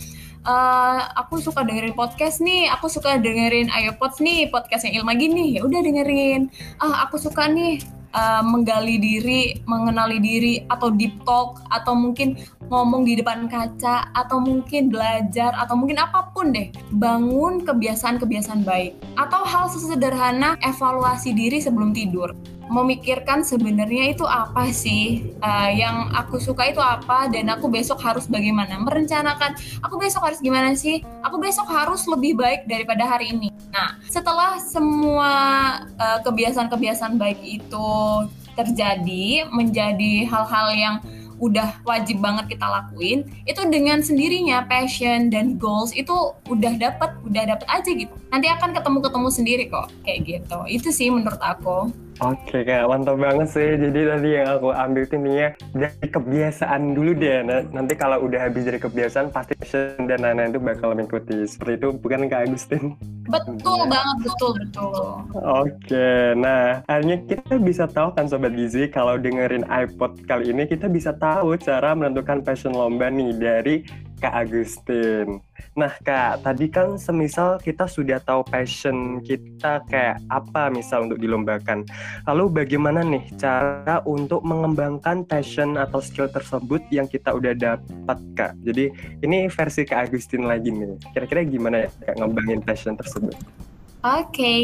uh, 0.46 1.00
aku 1.18 1.38
suka 1.38 1.62
dengerin 1.62 1.94
podcast 1.94 2.42
nih, 2.42 2.70
aku 2.70 2.90
suka 2.90 3.18
dengerin 3.18 3.70
Ayo 3.72 3.94
Pods 3.96 4.18
nih, 4.22 4.50
podcastnya 4.50 4.94
Ilma 4.98 5.14
gini, 5.14 5.56
ya 5.56 5.66
udah 5.66 5.80
dengerin. 5.82 6.50
Ah, 6.82 7.06
aku 7.06 7.18
suka 7.18 7.46
nih 7.48 7.82
uh, 8.14 8.42
menggali 8.44 8.98
diri, 8.98 9.62
mengenali 9.64 10.18
diri, 10.18 10.54
atau 10.68 10.90
deep 10.92 11.14
talk, 11.24 11.62
atau 11.70 11.94
mungkin 11.94 12.38
ngomong 12.68 13.04
di 13.04 13.18
depan 13.18 13.46
kaca, 13.46 14.10
atau 14.16 14.40
mungkin 14.42 14.90
belajar, 14.90 15.52
atau 15.58 15.74
mungkin 15.78 16.00
apa 16.00 16.32
pun 16.32 16.50
deh. 16.50 16.72
Bangun 16.94 17.62
kebiasaan-kebiasaan 17.66 18.62
baik. 18.66 18.96
Atau 19.18 19.44
hal 19.44 19.70
sesederhana 19.70 20.56
evaluasi 20.64 21.34
diri 21.34 21.60
sebelum 21.60 21.94
tidur 21.94 22.32
memikirkan 22.70 23.42
sebenarnya 23.42 24.12
itu 24.14 24.22
apa 24.26 24.70
sih? 24.70 25.34
Uh, 25.42 25.70
yang 25.72 26.10
aku 26.14 26.38
suka 26.38 26.70
itu 26.70 26.78
apa? 26.78 27.26
Dan 27.32 27.50
aku 27.50 27.66
besok 27.66 27.98
harus 28.02 28.28
bagaimana? 28.28 28.78
Merencanakan 28.82 29.58
aku 29.82 29.94
besok 29.98 30.28
harus 30.28 30.38
gimana 30.38 30.76
sih? 30.78 31.02
Aku 31.26 31.40
besok 31.42 31.66
harus 31.70 32.04
lebih 32.06 32.38
baik 32.38 32.68
daripada 32.70 33.06
hari 33.08 33.34
ini. 33.34 33.48
Nah 33.72 33.98
setelah 34.06 34.60
semua 34.60 35.32
uh, 35.96 36.18
kebiasaan-kebiasaan 36.22 37.16
baik 37.18 37.40
itu 37.40 37.90
terjadi 38.52 39.48
menjadi 39.48 40.28
hal-hal 40.28 40.68
yang 40.76 40.96
udah 41.42 41.82
wajib 41.82 42.22
banget 42.22 42.54
kita 42.54 42.62
lakuin 42.70 43.26
itu 43.50 43.58
dengan 43.66 43.98
sendirinya 43.98 44.62
passion 44.70 45.26
dan 45.26 45.58
goals 45.58 45.90
itu 45.90 46.14
udah 46.46 46.78
dapat 46.78 47.18
udah 47.26 47.42
dapat 47.50 47.66
aja 47.66 47.90
gitu. 47.90 48.14
Nanti 48.30 48.46
akan 48.46 48.70
ketemu 48.70 48.98
ketemu 49.02 49.28
sendiri 49.28 49.64
kok 49.66 49.90
kayak 50.06 50.20
gitu. 50.22 50.58
Itu 50.70 50.88
sih 50.94 51.10
menurut 51.10 51.42
aku 51.42 51.90
Oke, 52.22 52.62
kayak 52.62 52.86
mantap 52.86 53.18
banget 53.18 53.48
sih. 53.50 53.74
Jadi 53.74 54.00
tadi 54.06 54.28
yang 54.38 54.46
aku 54.54 54.70
ambil 54.70 55.02
itu 55.02 55.16
nih 55.18 55.34
ya, 55.34 55.48
dari 55.74 56.06
kebiasaan 56.06 56.94
dulu 56.94 57.10
deh. 57.18 57.42
Nah, 57.42 57.66
nanti 57.74 57.98
kalau 57.98 58.22
udah 58.22 58.46
habis 58.46 58.62
dari 58.62 58.78
kebiasaan, 58.78 59.34
pasti 59.34 59.58
passion 59.58 60.06
dan 60.06 60.22
lain-lain 60.22 60.54
itu 60.54 60.62
bakal 60.62 60.94
mengikuti. 60.94 61.42
Seperti 61.50 61.82
itu, 61.82 61.88
bukan 61.98 62.30
Kak 62.30 62.46
Agustin? 62.46 62.94
Betul 63.26 63.90
banget, 63.90 64.16
betul, 64.22 64.50
betul. 64.54 65.02
Oke, 65.34 66.10
nah 66.38 66.82
akhirnya 66.86 67.22
kita 67.26 67.54
bisa 67.58 67.84
tahu 67.90 68.14
kan 68.14 68.30
Sobat 68.30 68.54
Gizi, 68.54 68.86
kalau 68.86 69.18
dengerin 69.18 69.66
iPod 69.66 70.22
kali 70.26 70.54
ini, 70.54 70.70
kita 70.70 70.86
bisa 70.86 71.14
tahu 71.18 71.58
cara 71.58 71.94
menentukan 71.98 72.42
passion 72.46 72.74
lomba 72.74 73.10
nih 73.10 73.34
dari 73.34 73.74
Kak 74.22 74.46
Agustin. 74.46 75.42
Nah 75.72 75.92
Kak, 76.04 76.44
tadi 76.44 76.68
kan 76.68 77.00
semisal 77.00 77.56
kita 77.56 77.88
sudah 77.88 78.20
tahu 78.20 78.44
passion 78.44 79.24
kita 79.24 79.80
kayak 79.88 80.20
apa 80.28 80.68
misal 80.68 81.08
untuk 81.08 81.18
dilombakan. 81.18 81.88
Lalu 82.28 82.64
bagaimana 82.64 83.00
nih 83.00 83.24
cara 83.40 84.04
untuk 84.04 84.44
mengembangkan 84.44 85.24
passion 85.24 85.80
atau 85.80 86.04
skill 86.04 86.28
tersebut 86.28 86.84
yang 86.92 87.08
kita 87.08 87.32
udah 87.32 87.56
dapat 87.56 88.18
Kak? 88.36 88.52
Jadi 88.62 88.92
ini 89.24 89.48
versi 89.48 89.88
Kak 89.88 90.12
Agustin 90.12 90.44
lagi 90.44 90.68
nih. 90.68 91.00
Kira-kira 91.16 91.40
gimana 91.48 91.88
ya 91.88 91.88
Kak 92.04 92.20
ngembangin 92.20 92.60
passion 92.60 92.94
tersebut? 92.94 93.34
Oke, 94.02 94.34
okay. 94.34 94.62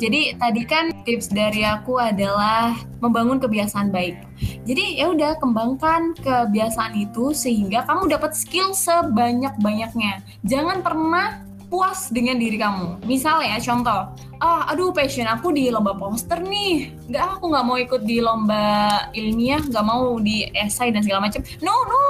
jadi 0.00 0.32
tadi 0.40 0.64
kan 0.64 0.88
tips 1.04 1.28
dari 1.28 1.60
aku 1.60 2.00
adalah 2.00 2.72
membangun 3.04 3.36
kebiasaan 3.36 3.92
baik. 3.92 4.16
Jadi 4.64 4.96
ya 4.96 5.12
udah 5.12 5.36
kembangkan 5.36 6.16
kebiasaan 6.16 6.96
itu 6.96 7.36
sehingga 7.36 7.84
kamu 7.84 8.08
dapat 8.08 8.32
skill 8.32 8.72
sebanyak-banyaknya. 8.72 10.24
Jangan 10.40 10.80
pernah 10.80 11.44
puas 11.68 12.08
dengan 12.08 12.40
diri 12.40 12.56
kamu. 12.56 13.04
Misal 13.04 13.44
ya 13.44 13.60
contoh, 13.60 14.08
ah 14.40 14.72
aduh 14.72 14.88
passion 14.96 15.28
aku 15.28 15.52
di 15.52 15.68
lomba 15.68 15.92
poster 15.92 16.40
nih. 16.40 16.88
Nggak 17.12 17.24
aku 17.36 17.44
nggak 17.52 17.64
mau 17.68 17.76
ikut 17.76 18.02
di 18.08 18.24
lomba 18.24 18.64
ilmiah, 19.12 19.60
nggak 19.68 19.84
mau 19.84 20.16
di 20.16 20.48
esai 20.56 20.96
dan 20.96 21.04
segala 21.04 21.28
macam. 21.28 21.44
No 21.60 21.76
no, 21.84 22.04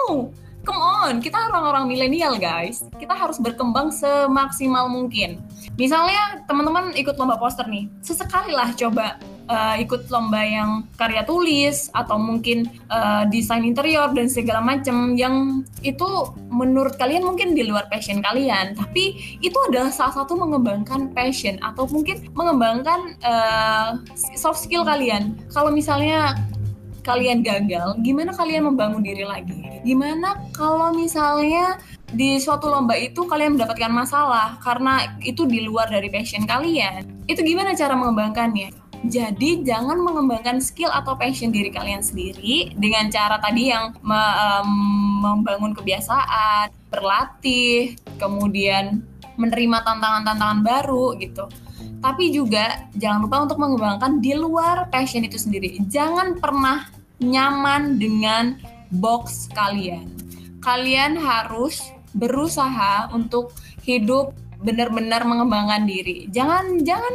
come 0.63 0.79
on, 0.79 1.19
kita 1.19 1.35
orang-orang 1.51 1.91
milenial 1.91 2.39
guys. 2.39 2.87
Kita 3.03 3.19
harus 3.19 3.43
berkembang 3.43 3.91
semaksimal 3.91 4.87
mungkin. 4.87 5.43
Misalnya 5.79 6.43
teman-teman 6.51 6.91
ikut 6.99 7.15
lomba 7.15 7.39
poster 7.39 7.63
nih, 7.71 7.87
sesekali 8.03 8.51
lah 8.51 8.75
coba 8.75 9.15
uh, 9.47 9.79
ikut 9.79 10.11
lomba 10.11 10.43
yang 10.43 10.91
karya 10.99 11.23
tulis 11.23 11.87
atau 11.95 12.19
mungkin 12.19 12.67
uh, 12.91 13.23
desain 13.31 13.63
interior 13.63 14.11
dan 14.11 14.27
segala 14.27 14.59
macam 14.59 15.15
yang 15.15 15.63
itu 15.87 16.35
menurut 16.51 16.99
kalian 16.99 17.23
mungkin 17.23 17.55
di 17.55 17.63
luar 17.63 17.87
passion 17.87 18.19
kalian, 18.19 18.75
tapi 18.75 19.39
itu 19.39 19.55
adalah 19.71 19.95
salah 19.95 20.19
satu 20.19 20.35
mengembangkan 20.35 21.15
passion 21.15 21.63
atau 21.63 21.87
mungkin 21.87 22.27
mengembangkan 22.35 23.15
uh, 23.23 24.03
soft 24.35 24.59
skill 24.67 24.83
kalian. 24.83 25.39
Kalau 25.55 25.71
misalnya 25.71 26.35
kalian 27.07 27.41
gagal, 27.47 27.97
gimana 28.03 28.35
kalian 28.35 28.67
membangun 28.67 29.01
diri 29.01 29.23
lagi? 29.23 29.81
Gimana 29.87 30.43
kalau 30.53 30.91
misalnya 30.91 31.79
di 32.09 32.41
suatu 32.41 32.73
lomba 32.73 32.97
itu 32.97 33.29
kalian 33.29 33.61
mendapatkan 33.61 33.93
masalah 33.93 34.57
karena 34.65 35.19
itu 35.21 35.45
di 35.45 35.65
luar 35.65 35.93
dari 35.93 36.09
passion 36.09 36.49
kalian? 36.49 37.05
Itu 37.29 37.45
gimana 37.45 37.77
cara 37.77 37.93
mengembangkannya? 37.93 38.89
Jadi 39.07 39.63
jangan 39.63 40.03
mengembangkan 40.03 40.59
skill 40.59 40.91
atau 40.91 41.15
passion 41.15 41.55
diri 41.55 41.71
kalian 41.71 42.03
sendiri 42.03 42.75
dengan 42.75 43.07
cara 43.15 43.39
tadi 43.39 43.71
yang 43.71 43.95
me, 44.03 44.19
um, 44.19 44.71
membangun 45.23 45.71
kebiasaan, 45.71 46.75
berlatih, 46.91 47.95
kemudian 48.19 49.07
menerima 49.39 49.87
tantangan-tantangan 49.87 50.61
baru 50.67 51.15
gitu. 51.23 51.47
Tapi 52.03 52.35
juga 52.35 52.91
jangan 52.99 53.23
lupa 53.23 53.47
untuk 53.47 53.59
mengembangkan 53.63 54.19
di 54.19 54.35
luar 54.35 54.91
passion 54.91 55.23
itu 55.23 55.39
sendiri. 55.39 55.79
Jangan 55.87 56.43
pernah 56.43 56.91
nyaman 57.23 58.03
dengan 58.03 58.59
box 58.91 59.47
kalian. 59.55 60.11
Kalian 60.59 61.15
harus 61.15 61.98
berusaha 62.17 63.13
untuk 63.13 63.53
hidup 63.85 64.33
benar-benar 64.59 65.23
mengembangkan 65.23 65.87
diri. 65.87 66.27
Jangan 66.35 66.83
jangan 66.83 67.15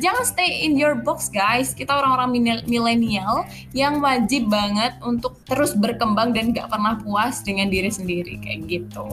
jangan 0.00 0.24
stay 0.24 0.64
in 0.64 0.76
your 0.76 0.92
box 1.00 1.32
guys. 1.32 1.72
Kita 1.72 1.96
orang-orang 1.96 2.44
milenial 2.68 3.48
yang 3.72 4.04
wajib 4.04 4.52
banget 4.52 4.96
untuk 5.00 5.40
terus 5.48 5.72
berkembang 5.72 6.36
dan 6.36 6.52
gak 6.52 6.68
pernah 6.68 7.00
puas 7.00 7.40
dengan 7.40 7.72
diri 7.72 7.88
sendiri 7.88 8.36
kayak 8.40 8.60
gitu. 8.68 9.08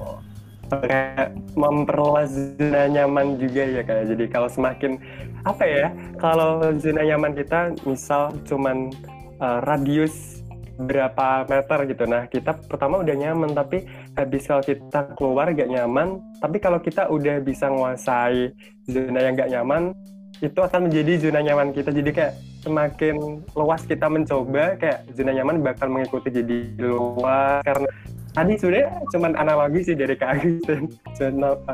Kayak 0.72 1.36
memperluas 1.56 2.32
zona 2.60 2.88
nyaman 2.88 3.40
juga 3.40 3.63
ya 3.63 3.82
kayak. 3.84 4.16
Jadi 4.16 4.24
kalau 4.32 4.48
semakin 4.51 5.00
apa 5.48 5.63
ya? 5.63 5.88
Kalau 6.20 6.63
zona 6.75 7.08
nyaman 7.08 7.36
kita 7.36 7.75
misal 7.88 8.36
cuman 8.48 8.92
uh, 9.40 9.63
radius 9.63 10.41
berapa 10.86 11.46
meter 11.46 11.80
gitu. 11.90 12.04
Nah, 12.10 12.26
kita 12.28 12.58
pertama 12.66 13.02
udah 13.02 13.16
nyaman, 13.16 13.54
tapi 13.54 13.86
habis 14.18 14.46
kalau 14.46 14.64
kita 14.66 15.00
keluar 15.16 15.52
gak 15.54 15.70
nyaman, 15.70 16.22
tapi 16.42 16.58
kalau 16.58 16.80
kita 16.82 17.08
udah 17.10 17.40
bisa 17.42 17.70
menguasai 17.70 18.52
zona 18.90 19.20
yang 19.22 19.34
gak 19.38 19.52
nyaman, 19.52 19.94
itu 20.42 20.58
akan 20.58 20.90
menjadi 20.90 21.30
zona 21.30 21.40
nyaman 21.46 21.70
kita. 21.72 21.94
Jadi 21.94 22.10
kayak 22.10 22.34
semakin 22.66 23.46
luas 23.54 23.82
kita 23.86 24.10
mencoba, 24.10 24.78
kayak 24.82 25.06
zona 25.14 25.32
nyaman 25.38 25.62
bakal 25.62 25.88
mengikuti 25.90 26.34
jadi 26.34 26.58
luas. 26.82 27.62
Karena 27.62 27.90
tadi 28.34 28.54
sebenarnya 28.58 28.90
cuma 29.12 29.28
analogi 29.38 29.80
sih 29.86 29.96
dari 29.98 30.18
Kak 30.18 30.30
Agustin. 30.42 30.90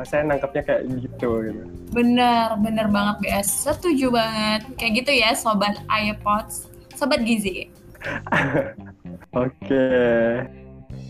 Saya 0.04 0.22
nangkapnya 0.28 0.62
kayak 0.64 0.82
gitu. 1.00 1.30
gitu. 1.48 1.62
Bener, 1.96 2.52
bener 2.60 2.86
banget 2.92 3.16
BS. 3.24 3.48
Setuju 3.68 4.12
banget. 4.12 4.68
Kayak 4.76 4.92
gitu 5.04 5.12
ya 5.16 5.30
Sobat 5.32 5.80
iPods 5.88 6.68
Sobat 6.98 7.22
Gizi. 7.22 7.77
Oke. 9.44 9.86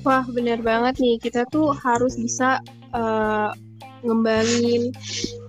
Wah, 0.06 0.24
benar 0.30 0.60
banget 0.62 0.94
nih. 1.02 1.16
Kita 1.20 1.44
tuh 1.50 1.74
harus 1.74 2.16
bisa 2.16 2.62
uh, 2.94 3.50
ngembangin 4.06 4.94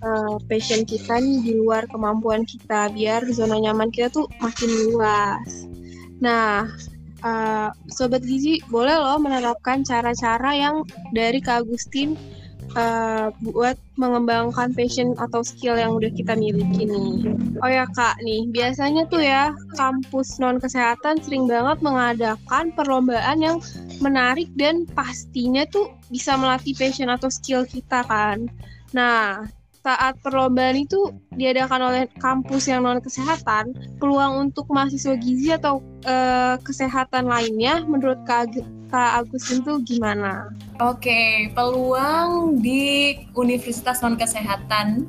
uh, 0.02 0.36
passion 0.50 0.84
kita 0.84 1.22
nih 1.22 1.40
di 1.46 1.54
luar 1.60 1.86
kemampuan 1.90 2.44
kita 2.46 2.90
biar 2.94 3.22
zona 3.30 3.62
nyaman 3.62 3.94
kita 3.94 4.10
tuh 4.10 4.26
makin 4.42 4.70
luas. 4.90 5.70
Nah, 6.20 6.68
uh, 7.24 7.70
sobat 7.92 8.24
gizi 8.26 8.60
boleh 8.68 8.96
loh 8.96 9.18
menerapkan 9.22 9.86
cara-cara 9.86 10.52
yang 10.56 10.84
dari 11.14 11.40
Kak 11.40 11.68
Agustin 11.68 12.18
uh, 12.76 13.34
buat 13.42 13.78
mengembangkan 13.96 14.74
passion 14.74 15.16
atau 15.18 15.42
skill 15.42 15.78
yang 15.78 15.96
udah 15.96 16.12
kita 16.14 16.34
miliki 16.36 16.86
nih. 16.86 17.34
Oh 17.60 17.70
ya 17.70 17.86
kak 17.92 18.22
nih, 18.24 18.48
biasanya 18.52 19.06
tuh 19.10 19.24
ya 19.24 19.52
kampus 19.76 20.38
non 20.38 20.62
kesehatan 20.62 21.20
sering 21.24 21.46
banget 21.46 21.82
mengadakan 21.84 22.72
perlombaan 22.74 23.40
yang 23.42 23.58
menarik 24.00 24.48
dan 24.56 24.88
pastinya 24.96 25.68
tuh 25.68 25.92
bisa 26.08 26.38
melatih 26.40 26.74
passion 26.78 27.12
atau 27.12 27.28
skill 27.28 27.68
kita 27.68 28.06
kan. 28.08 28.48
Nah, 28.96 29.46
saat 29.80 30.20
perlombaan 30.20 30.76
itu 30.76 31.12
diadakan 31.34 31.82
oleh 31.92 32.04
kampus 32.20 32.68
yang 32.68 32.84
non 32.84 33.00
kesehatan, 33.00 33.72
peluang 33.98 34.50
untuk 34.50 34.68
mahasiswa 34.70 35.16
gizi 35.20 35.56
atau 35.56 35.80
uh, 36.04 36.60
kesehatan 36.62 37.28
lainnya 37.28 37.84
menurut 37.88 38.20
Kak, 38.28 38.54
Kak 38.90 39.22
Agustin 39.22 39.62
itu 39.62 39.74
gimana? 39.86 40.50
Oke, 40.82 41.54
peluang 41.54 42.58
di 42.58 43.14
Universitas 43.38 44.02
non 44.02 44.18
kesehatan 44.18 45.06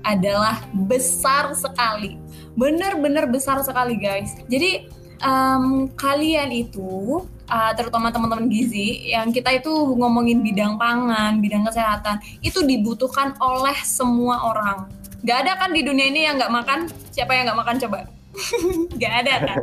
adalah 0.00 0.64
besar 0.88 1.52
sekali, 1.52 2.16
benar-benar 2.56 3.28
besar 3.28 3.60
sekali 3.60 4.00
guys. 4.00 4.32
Jadi 4.48 4.88
um, 5.20 5.92
kalian 5.92 6.48
itu 6.48 7.20
uh, 7.52 7.72
terutama 7.76 8.08
teman-teman 8.08 8.48
gizi 8.48 9.12
yang 9.12 9.28
kita 9.28 9.60
itu 9.60 9.68
ngomongin 9.68 10.40
bidang 10.40 10.80
pangan, 10.80 11.44
bidang 11.44 11.68
kesehatan 11.68 12.24
itu 12.40 12.64
dibutuhkan 12.64 13.36
oleh 13.36 13.76
semua 13.84 14.48
orang. 14.48 14.88
Gak 15.20 15.44
ada 15.44 15.52
kan 15.60 15.76
di 15.76 15.84
dunia 15.84 16.08
ini 16.08 16.24
yang 16.24 16.40
nggak 16.40 16.52
makan? 16.52 16.88
Siapa 17.12 17.36
yang 17.36 17.52
nggak 17.52 17.60
makan 17.60 17.76
coba? 17.84 18.19
gak 19.00 19.14
ada 19.26 19.34
kan? 19.46 19.62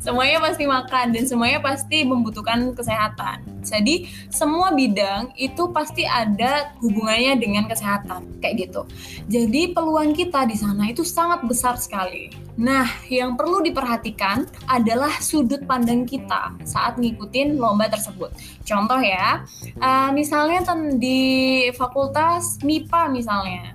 semuanya 0.00 0.38
pasti 0.40 0.64
makan 0.64 1.06
dan 1.12 1.24
semuanya 1.28 1.60
pasti 1.60 2.02
membutuhkan 2.02 2.72
kesehatan. 2.72 3.44
Jadi 3.60 4.08
semua 4.32 4.72
bidang 4.72 5.36
itu 5.36 5.68
pasti 5.70 6.08
ada 6.08 6.72
hubungannya 6.80 7.36
dengan 7.36 7.64
kesehatan 7.68 8.40
kayak 8.40 8.68
gitu. 8.68 8.82
Jadi 9.28 9.76
peluang 9.76 10.16
kita 10.16 10.48
di 10.48 10.56
sana 10.56 10.88
itu 10.88 11.04
sangat 11.04 11.44
besar 11.44 11.76
sekali. 11.76 12.32
Nah, 12.60 12.84
yang 13.08 13.40
perlu 13.40 13.64
diperhatikan 13.64 14.44
adalah 14.68 15.12
sudut 15.22 15.64
pandang 15.64 16.04
kita 16.04 16.52
saat 16.68 17.00
ngikutin 17.00 17.56
lomba 17.56 17.88
tersebut. 17.88 18.32
Contoh 18.68 19.00
ya, 19.00 19.44
uh, 19.80 20.10
misalnya 20.12 20.68
di 20.96 21.68
fakultas 21.72 22.60
MIPA 22.60 23.08
misalnya, 23.08 23.72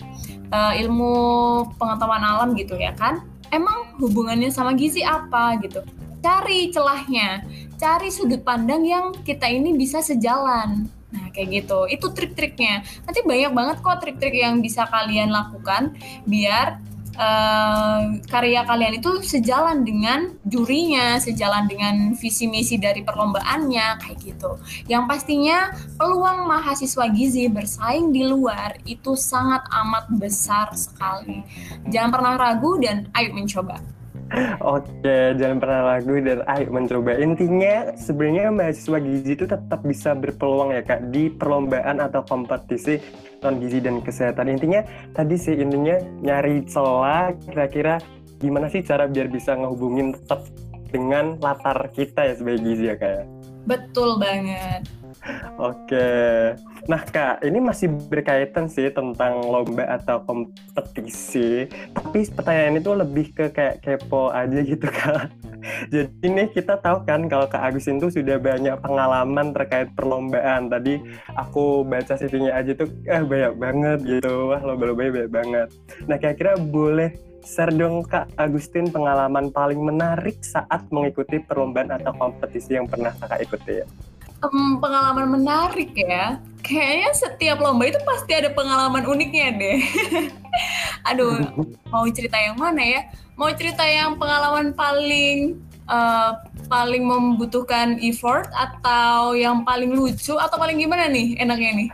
uh, 0.54 0.74
ilmu 0.78 1.14
pengetahuan 1.82 2.22
alam 2.22 2.54
gitu 2.54 2.78
ya 2.78 2.94
kan, 2.94 3.26
emang 3.50 3.85
hubungannya 4.00 4.52
sama 4.52 4.74
gizi 4.74 5.02
apa 5.02 5.60
gitu. 5.64 5.82
Cari 6.20 6.74
celahnya, 6.74 7.46
cari 7.78 8.10
sudut 8.10 8.42
pandang 8.42 8.82
yang 8.82 9.14
kita 9.22 9.46
ini 9.46 9.78
bisa 9.78 10.02
sejalan. 10.02 10.90
Nah, 11.16 11.32
kayak 11.32 11.64
gitu. 11.64 11.88
Itu 11.88 12.12
trik-triknya. 12.12 12.84
Nanti 13.08 13.24
banyak 13.24 13.52
banget 13.56 13.78
kok 13.80 14.00
trik-trik 14.04 14.36
yang 14.36 14.60
bisa 14.60 14.84
kalian 14.90 15.32
lakukan 15.32 15.96
biar 16.28 16.82
uh, 17.16 18.20
karya 18.30 18.64
kalian 18.68 19.00
itu 19.00 19.24
sejalan 19.24 19.82
dengan 19.84 20.36
jurinya, 20.46 21.18
sejalan 21.20 21.68
dengan 21.68 22.14
visi 22.16 22.46
misi 22.48 22.78
dari 22.78 23.02
perlombaannya 23.02 23.88
kayak 24.00 24.18
gitu. 24.22 24.60
Yang 24.88 25.04
pastinya 25.10 25.74
peluang 25.98 26.48
mahasiswa 26.48 27.06
gizi 27.12 27.50
bersaing 27.50 28.12
di 28.12 28.24
luar 28.28 28.78
itu 28.86 29.16
sangat 29.18 29.66
amat 29.72 30.12
besar 30.16 30.72
sekali. 30.76 31.42
Jangan 31.90 32.12
pernah 32.12 32.34
ragu 32.38 32.78
dan 32.80 33.10
ayo 33.16 33.34
mencoba. 33.34 33.80
Oke, 34.58 35.38
jangan 35.38 35.58
pernah 35.62 35.82
ragu 35.86 36.18
dan 36.18 36.42
ayo 36.50 36.74
mencoba. 36.74 37.14
Intinya 37.22 37.94
sebenarnya 37.94 38.50
mahasiswa 38.50 38.98
gizi 38.98 39.38
itu 39.38 39.46
tetap 39.46 39.86
bisa 39.86 40.18
berpeluang 40.18 40.74
ya 40.74 40.82
kak 40.82 41.14
di 41.14 41.30
perlombaan 41.30 42.02
atau 42.02 42.26
kompetisi 42.26 42.98
non 43.46 43.62
gizi 43.62 43.78
dan 43.86 44.02
kesehatan. 44.02 44.50
Intinya 44.50 44.82
tadi 45.14 45.38
sih 45.38 45.54
intinya 45.54 46.02
nyari 46.26 46.66
celah 46.66 47.38
kira-kira 47.46 48.02
gimana 48.42 48.66
sih 48.66 48.82
cara 48.82 49.06
biar 49.06 49.30
bisa 49.30 49.54
ngehubungin 49.54 50.18
tetap 50.18 50.42
dengan 50.90 51.38
latar 51.38 51.94
kita 51.94 52.26
ya 52.26 52.34
sebagai 52.34 52.66
gizi 52.66 52.86
ya 52.90 52.96
kak 52.98 53.12
ya. 53.22 53.24
Betul 53.70 54.18
banget. 54.18 54.90
Oke. 55.62 56.10
Nah 56.86 57.02
kak, 57.02 57.42
ini 57.42 57.58
masih 57.58 57.90
berkaitan 57.90 58.70
sih 58.70 58.94
tentang 58.94 59.42
lomba 59.42 59.90
atau 59.98 60.22
kompetisi. 60.22 61.66
Tapi 61.98 62.30
pertanyaan 62.30 62.78
itu 62.78 62.92
lebih 62.94 63.34
ke 63.34 63.50
kayak 63.50 63.82
kepo 63.82 64.30
aja 64.30 64.62
gitu 64.62 64.86
kak. 64.86 65.34
Jadi 65.94 66.14
ini 66.22 66.46
kita 66.54 66.78
tahu 66.78 67.02
kan 67.10 67.26
kalau 67.26 67.50
Kak 67.50 67.74
Agustin 67.74 67.98
tuh 67.98 68.14
sudah 68.14 68.38
banyak 68.38 68.78
pengalaman 68.86 69.50
terkait 69.50 69.90
perlombaan. 69.98 70.70
Tadi 70.70 71.02
aku 71.34 71.82
baca 71.82 72.14
CV-nya 72.14 72.54
aja 72.54 72.78
tuh 72.78 72.86
eh 73.10 73.26
banyak 73.26 73.54
banget 73.58 74.00
gitu. 74.06 74.54
Wah 74.54 74.62
lomba-lombanya 74.62 75.26
banyak 75.26 75.32
banget. 75.34 75.68
Nah 76.06 76.22
kira-kira 76.22 76.54
boleh 76.54 77.18
share 77.42 77.74
dong 77.74 78.06
Kak 78.06 78.30
Agustin 78.38 78.94
pengalaman 78.94 79.50
paling 79.50 79.82
menarik 79.82 80.38
saat 80.46 80.86
mengikuti 80.94 81.42
perlombaan 81.42 81.98
atau 81.98 82.14
kompetisi 82.14 82.78
yang 82.78 82.86
pernah 82.86 83.10
Kakak 83.18 83.42
ikuti 83.42 83.82
ya? 83.82 83.86
um, 84.44 84.78
pengalaman 84.82 85.40
menarik 85.40 85.92
ya. 85.96 86.42
Kayaknya 86.66 87.12
setiap 87.14 87.58
lomba 87.62 87.94
itu 87.94 88.02
pasti 88.02 88.34
ada 88.34 88.50
pengalaman 88.50 89.06
uniknya 89.06 89.54
deh. 89.54 89.80
Aduh, 91.14 91.46
mau 91.94 92.10
cerita 92.10 92.42
yang 92.42 92.58
mana 92.58 92.82
ya? 92.82 93.02
Mau 93.38 93.54
cerita 93.54 93.86
yang 93.86 94.18
pengalaman 94.18 94.74
paling 94.74 95.62
uh, 95.86 96.42
paling 96.66 97.06
membutuhkan 97.06 98.02
effort 98.02 98.50
atau 98.58 99.38
yang 99.38 99.62
paling 99.62 99.94
lucu 99.94 100.34
atau 100.34 100.58
paling 100.58 100.82
gimana 100.82 101.06
nih 101.06 101.38
enaknya 101.38 101.72
nih? 101.86 101.90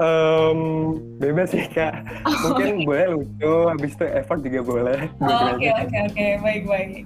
Um, 0.00 0.96
bebas 1.20 1.52
sih 1.52 1.68
kak. 1.68 2.00
Mungkin 2.48 2.82
okay. 2.82 2.86
boleh 2.88 3.06
lucu, 3.20 3.54
habis 3.68 3.92
itu 3.92 4.06
effort 4.08 4.40
juga 4.40 4.60
boleh. 4.64 4.98
Oke 5.52 5.68
oke 5.76 5.98
oke, 6.08 6.26
baik 6.40 6.64
baik 6.64 7.04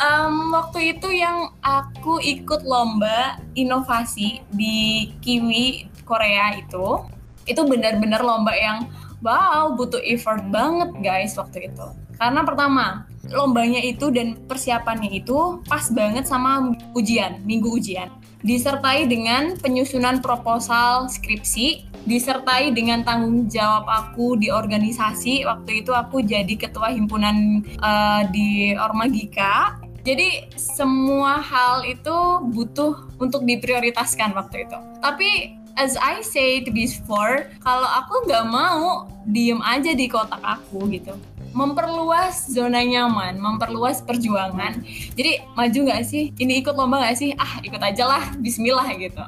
um, 0.00 0.52
waktu 0.56 0.96
itu 0.96 1.08
yang 1.12 1.52
aku 1.60 2.18
ikut 2.18 2.64
lomba 2.64 3.38
inovasi 3.54 4.40
di 4.56 5.10
Kiwi 5.20 5.89
Korea 6.10 6.58
itu 6.58 7.06
itu 7.46 7.62
benar-benar 7.62 8.20
lomba 8.20 8.50
yang 8.52 8.90
wow 9.22 9.72
butuh 9.78 10.02
effort 10.02 10.42
banget 10.50 10.90
guys 10.98 11.38
waktu 11.38 11.70
itu. 11.70 11.86
Karena 12.20 12.44
pertama 12.44 13.08
lombanya 13.30 13.80
itu 13.80 14.10
dan 14.12 14.36
persiapannya 14.44 15.08
itu 15.22 15.62
pas 15.70 15.88
banget 15.94 16.26
sama 16.26 16.74
ujian 16.92 17.40
minggu 17.46 17.70
ujian. 17.70 18.10
Disertai 18.40 19.04
dengan 19.08 19.56
penyusunan 19.56 20.24
proposal 20.24 21.08
skripsi 21.08 21.88
disertai 22.08 22.72
dengan 22.72 23.04
tanggung 23.04 23.48
jawab 23.48 23.84
aku 23.84 24.40
di 24.40 24.48
organisasi. 24.48 25.44
Waktu 25.44 25.84
itu 25.84 25.92
aku 25.92 26.24
jadi 26.24 26.52
ketua 26.56 26.92
himpunan 26.92 27.60
uh, 27.84 28.24
di 28.32 28.72
Ormagika 28.76 29.80
jadi 30.00 30.48
semua 30.56 31.44
hal 31.44 31.84
itu 31.84 32.16
butuh 32.56 33.12
untuk 33.20 33.44
diprioritaskan 33.44 34.32
waktu 34.32 34.64
itu. 34.64 34.78
Tapi 35.04 35.59
as 35.76 35.94
I 35.98 36.22
say 36.24 36.62
to 36.64 36.70
before, 36.70 37.50
kalau 37.62 37.86
aku 37.86 38.26
nggak 38.26 38.46
mau 38.48 39.06
diem 39.28 39.60
aja 39.62 39.94
di 39.94 40.06
kotak 40.10 40.40
aku 40.42 40.90
gitu. 40.90 41.14
Memperluas 41.50 42.46
zona 42.46 42.82
nyaman, 42.82 43.38
memperluas 43.38 44.02
perjuangan. 44.06 44.82
Jadi 45.18 45.42
maju 45.58 45.78
nggak 45.90 46.02
sih? 46.06 46.30
Ini 46.38 46.62
ikut 46.62 46.78
lomba 46.78 47.02
nggak 47.02 47.16
sih? 47.18 47.30
Ah 47.34 47.58
ikut 47.62 47.82
aja 47.82 48.06
lah, 48.06 48.22
Bismillah 48.38 48.86
gitu. 48.96 49.22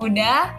Udah. 0.00 0.52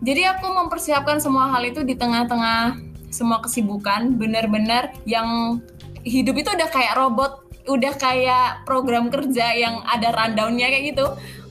Jadi 0.00 0.24
aku 0.24 0.48
mempersiapkan 0.48 1.20
semua 1.20 1.52
hal 1.52 1.60
itu 1.68 1.84
di 1.84 1.92
tengah-tengah 1.92 2.80
semua 3.12 3.44
kesibukan, 3.44 4.16
benar-benar 4.16 4.96
yang 5.04 5.60
hidup 6.02 6.40
itu 6.40 6.48
udah 6.56 6.68
kayak 6.72 6.96
robot 6.96 7.50
udah 7.68 7.92
kayak 8.00 8.64
program 8.64 9.12
kerja 9.12 9.52
yang 9.52 9.84
ada 9.84 10.10
rundownnya 10.10 10.72
kayak 10.72 10.96
gitu 10.96 11.06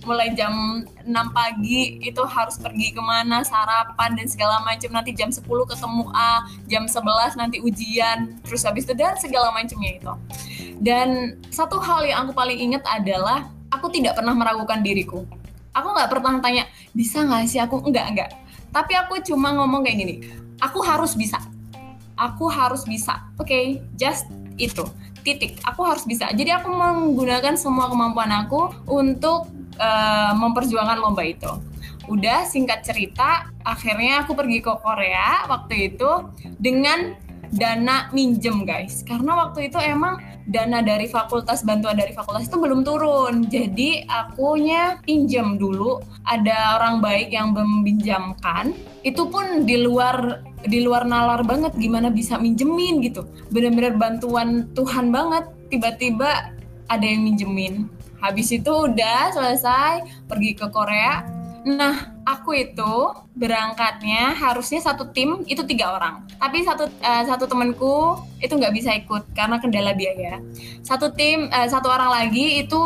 mulai 0.10 0.34
jam 0.34 0.82
6 1.06 1.06
pagi 1.30 2.02
itu 2.02 2.26
harus 2.26 2.58
pergi 2.58 2.90
ke 2.90 2.98
mana 2.98 3.46
sarapan 3.46 4.18
dan 4.18 4.26
segala 4.26 4.66
macam 4.66 4.90
nanti 4.90 5.14
jam 5.14 5.30
10 5.30 5.46
ketemu 5.46 6.10
A 6.18 6.50
jam 6.66 6.90
11 6.90 7.38
nanti 7.38 7.62
ujian 7.62 8.42
terus 8.42 8.66
habis 8.66 8.90
itu 8.90 8.98
dan 8.98 9.14
segala 9.22 9.54
macamnya 9.54 10.02
itu. 10.02 10.14
Dan 10.82 11.38
satu 11.54 11.78
hal 11.78 12.10
yang 12.10 12.26
aku 12.26 12.34
paling 12.34 12.58
ingat 12.58 12.82
adalah 12.90 13.46
aku 13.70 13.94
tidak 13.94 14.18
pernah 14.18 14.34
meragukan 14.34 14.82
diriku. 14.82 15.22
Aku 15.78 15.94
nggak 15.94 16.10
pernah 16.10 16.42
tanya 16.42 16.66
bisa 16.98 17.22
nggak 17.22 17.46
sih 17.46 17.62
aku? 17.62 17.86
Enggak 17.86 18.06
enggak 18.10 18.32
tapi 18.70 18.94
aku 18.94 19.18
cuma 19.26 19.54
ngomong 19.54 19.82
kayak 19.82 19.98
gini 19.98 20.16
aku 20.62 20.80
harus 20.86 21.18
bisa. 21.18 21.42
Aku 22.20 22.52
harus 22.52 22.84
bisa. 22.84 23.32
Oke 23.40 23.48
okay, 23.48 23.66
just 23.96 24.28
itu. 24.60 24.84
Titik. 25.24 25.60
Aku 25.64 25.88
harus 25.88 26.04
bisa. 26.04 26.28
Jadi 26.36 26.52
aku 26.52 26.68
menggunakan 26.68 27.56
semua 27.56 27.88
kemampuan 27.88 28.32
aku 28.32 28.72
untuk 28.92 29.48
uh, 29.80 30.32
memperjuangkan 30.36 31.00
lomba 31.00 31.24
itu. 31.26 31.50
Udah 32.10 32.46
singkat 32.46 32.84
cerita 32.84 33.50
akhirnya 33.62 34.26
aku 34.26 34.34
pergi 34.34 34.60
ke 34.66 34.74
Korea 34.82 35.46
waktu 35.46 35.94
itu 35.94 36.30
dengan 36.60 37.16
dana 37.54 38.10
minjem 38.14 38.66
guys. 38.66 39.02
Karena 39.06 39.46
waktu 39.46 39.70
itu 39.70 39.78
emang 39.82 40.22
dana 40.50 40.82
dari 40.82 41.10
fakultas 41.10 41.62
bantuan 41.66 41.98
dari 41.98 42.14
fakultas 42.14 42.50
itu 42.50 42.58
belum 42.58 42.82
turun. 42.86 43.46
Jadi 43.50 44.06
akunya 44.06 44.98
pinjam 45.06 45.58
dulu. 45.58 46.02
Ada 46.26 46.82
orang 46.82 47.02
baik 47.02 47.34
yang 47.34 47.54
meminjamkan. 47.54 48.74
Itu 49.02 49.30
pun 49.30 49.66
di 49.66 49.82
luar 49.82 50.46
di 50.66 50.82
luar 50.82 51.06
nalar 51.06 51.42
banget. 51.46 51.74
Gimana 51.78 52.14
bisa 52.14 52.38
minjemin 52.38 53.02
gitu? 53.02 53.26
Bener-bener 53.50 53.98
bantuan 53.98 54.70
Tuhan 54.74 55.10
banget. 55.10 55.50
Tiba-tiba 55.70 56.54
ada 56.90 57.06
yang 57.06 57.22
minjemin 57.22 57.86
habis 58.20 58.52
itu 58.52 58.70
udah 58.70 59.32
selesai 59.34 60.26
pergi 60.28 60.52
ke 60.56 60.68
Korea. 60.72 61.24
Nah 61.68 62.16
aku 62.24 62.56
itu 62.56 62.94
berangkatnya 63.36 64.32
harusnya 64.36 64.80
satu 64.80 65.12
tim 65.12 65.44
itu 65.48 65.64
tiga 65.68 65.96
orang. 66.00 66.24
Tapi 66.40 66.64
satu 66.64 66.88
uh, 66.88 67.24
satu 67.28 67.48
temanku 67.48 68.16
itu 68.40 68.54
nggak 68.56 68.74
bisa 68.76 68.96
ikut 68.96 69.28
karena 69.36 69.60
kendala 69.60 69.92
biaya. 69.92 70.40
Satu 70.84 71.12
tim 71.12 71.52
uh, 71.52 71.68
satu 71.68 71.92
orang 71.92 72.12
lagi 72.16 72.64
itu 72.64 72.80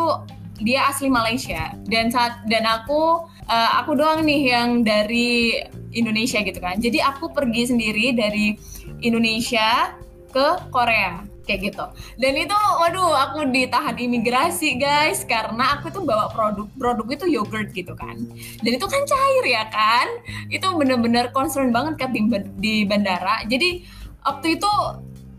dia 0.62 0.90
asli 0.90 1.10
Malaysia. 1.10 1.78
Dan 1.86 2.10
saat 2.10 2.46
dan 2.50 2.66
aku 2.66 3.26
uh, 3.50 3.72
aku 3.84 3.94
doang 3.94 4.26
nih 4.26 4.54
yang 4.58 4.82
dari 4.82 5.62
Indonesia 5.94 6.42
gitu 6.42 6.58
kan. 6.58 6.82
Jadi 6.82 6.98
aku 6.98 7.30
pergi 7.30 7.70
sendiri 7.70 8.14
dari 8.18 8.58
Indonesia 9.06 9.94
ke 10.34 10.48
Korea 10.74 11.22
kayak 11.44 11.60
gitu. 11.72 11.86
Dan 12.18 12.34
itu 12.40 12.56
waduh 12.56 13.14
aku 13.30 13.48
ditahan 13.52 13.96
imigrasi 14.00 14.80
guys 14.80 15.28
karena 15.28 15.78
aku 15.80 15.92
tuh 15.92 16.04
bawa 16.04 16.32
produk 16.32 16.68
produk 16.80 17.08
itu 17.12 17.26
yogurt 17.40 17.70
gitu 17.76 17.94
kan. 17.94 18.16
Dan 18.64 18.72
itu 18.80 18.88
kan 18.88 19.04
cair 19.04 19.46
ya 19.46 19.64
kan? 19.70 20.08
Itu 20.48 20.74
bener-bener 20.76 21.30
concern 21.36 21.70
banget 21.76 22.00
kan 22.00 22.10
di, 22.16 22.24
di 22.58 22.76
bandara. 22.88 23.44
Jadi 23.46 23.84
waktu 24.24 24.58
itu 24.60 24.74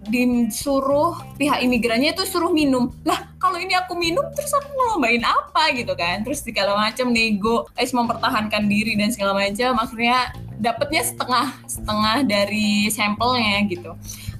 disuruh 0.04 1.16
pihak 1.40 1.64
imigrannya 1.64 2.12
itu 2.12 2.28
suruh 2.28 2.52
minum. 2.52 2.92
Lah 3.08 3.32
kalau 3.40 3.56
ini 3.56 3.72
aku 3.72 3.96
minum 3.96 4.28
terus 4.36 4.52
aku 4.52 4.68
ngelombain 4.68 5.24
apa 5.24 5.72
gitu 5.72 5.96
kan? 5.96 6.20
Terus 6.20 6.44
segala 6.44 6.76
macam 6.76 7.08
nego 7.08 7.64
guys 7.72 7.96
mempertahankan 7.96 8.68
diri 8.68 8.92
dan 9.00 9.08
segala 9.08 9.32
macam. 9.32 9.80
Akhirnya 9.80 10.36
dapatnya 10.60 11.02
setengah 11.02 11.48
setengah 11.64 12.16
dari 12.28 12.88
sampelnya 12.92 13.64
gitu 13.68 13.92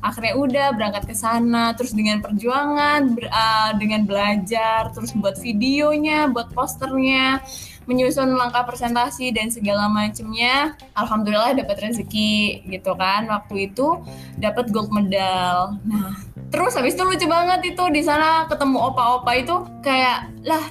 akhirnya 0.04 0.36
udah 0.36 0.66
berangkat 0.76 1.08
ke 1.08 1.16
sana 1.16 1.72
terus 1.72 1.96
dengan 1.96 2.20
perjuangan 2.20 3.16
ber, 3.16 3.24
uh, 3.32 3.72
dengan 3.80 4.04
belajar 4.04 4.92
terus 4.92 5.16
buat 5.16 5.40
videonya 5.40 6.28
buat 6.28 6.52
posternya 6.52 7.40
menyusun 7.84 8.32
langkah 8.36 8.64
presentasi 8.64 9.32
dan 9.32 9.52
segala 9.52 9.88
macamnya 9.88 10.76
alhamdulillah 10.96 11.52
dapat 11.52 11.84
rezeki 11.84 12.64
gitu 12.68 12.96
kan. 12.96 13.28
Waktu 13.28 13.72
itu 13.72 14.00
dapat 14.40 14.72
gold 14.72 14.88
medal. 14.88 15.76
Nah 15.84 16.16
terus 16.48 16.76
habis 16.78 16.94
itu 16.94 17.02
lucu 17.04 17.26
banget 17.26 17.74
itu 17.74 17.84
di 17.90 18.00
sana 18.04 18.46
ketemu 18.46 18.78
opa-opa 18.78 19.32
itu 19.34 19.56
kayak 19.82 20.30
lah 20.46 20.62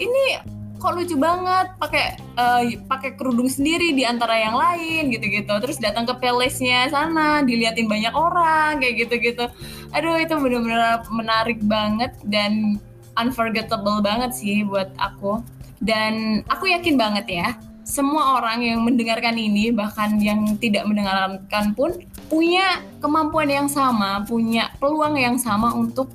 ini 0.00 0.55
kok 0.76 0.92
lucu 0.92 1.16
banget 1.16 1.72
pakai 1.80 2.20
uh, 2.36 2.62
pakai 2.86 3.16
kerudung 3.16 3.48
sendiri 3.48 3.96
di 3.96 4.04
antara 4.04 4.36
yang 4.36 4.56
lain 4.56 5.08
gitu-gitu. 5.10 5.50
Terus 5.50 5.80
datang 5.80 6.04
ke 6.04 6.14
palace-nya 6.20 6.92
sana 6.92 7.40
diliatin 7.42 7.88
banyak 7.88 8.12
orang 8.12 8.78
kayak 8.80 9.08
gitu-gitu. 9.08 9.48
Aduh 9.96 10.20
itu 10.20 10.34
benar-benar 10.36 11.04
menarik 11.08 11.58
banget 11.64 12.12
dan 12.28 12.76
unforgettable 13.16 14.04
banget 14.04 14.36
sih 14.36 14.62
buat 14.62 14.92
aku. 15.00 15.40
Dan 15.80 16.40
aku 16.48 16.72
yakin 16.72 16.96
banget 16.96 17.26
ya 17.28 17.48
semua 17.86 18.42
orang 18.42 18.66
yang 18.66 18.82
mendengarkan 18.82 19.38
ini 19.38 19.70
bahkan 19.70 20.18
yang 20.18 20.58
tidak 20.58 20.82
mendengarkan 20.90 21.70
pun 21.70 21.94
punya 22.26 22.82
kemampuan 22.98 23.46
yang 23.46 23.70
sama 23.70 24.26
punya 24.26 24.74
peluang 24.82 25.14
yang 25.14 25.38
sama 25.38 25.70
untuk 25.70 26.10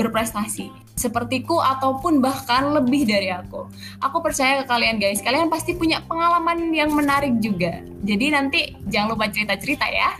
berprestasi 0.00 0.81
sepertiku 0.94 1.58
ataupun 1.58 2.20
bahkan 2.20 2.72
lebih 2.76 3.08
dari 3.08 3.32
aku. 3.32 3.68
Aku 4.00 4.20
percaya 4.20 4.62
ke 4.62 4.64
kalian 4.68 5.00
guys, 5.00 5.24
kalian 5.24 5.48
pasti 5.48 5.72
punya 5.76 6.04
pengalaman 6.04 6.72
yang 6.72 6.92
menarik 6.92 7.38
juga. 7.40 7.80
Jadi 8.04 8.26
nanti 8.32 8.60
jangan 8.88 9.16
lupa 9.16 9.28
cerita-cerita 9.32 9.86
ya. 9.88 10.10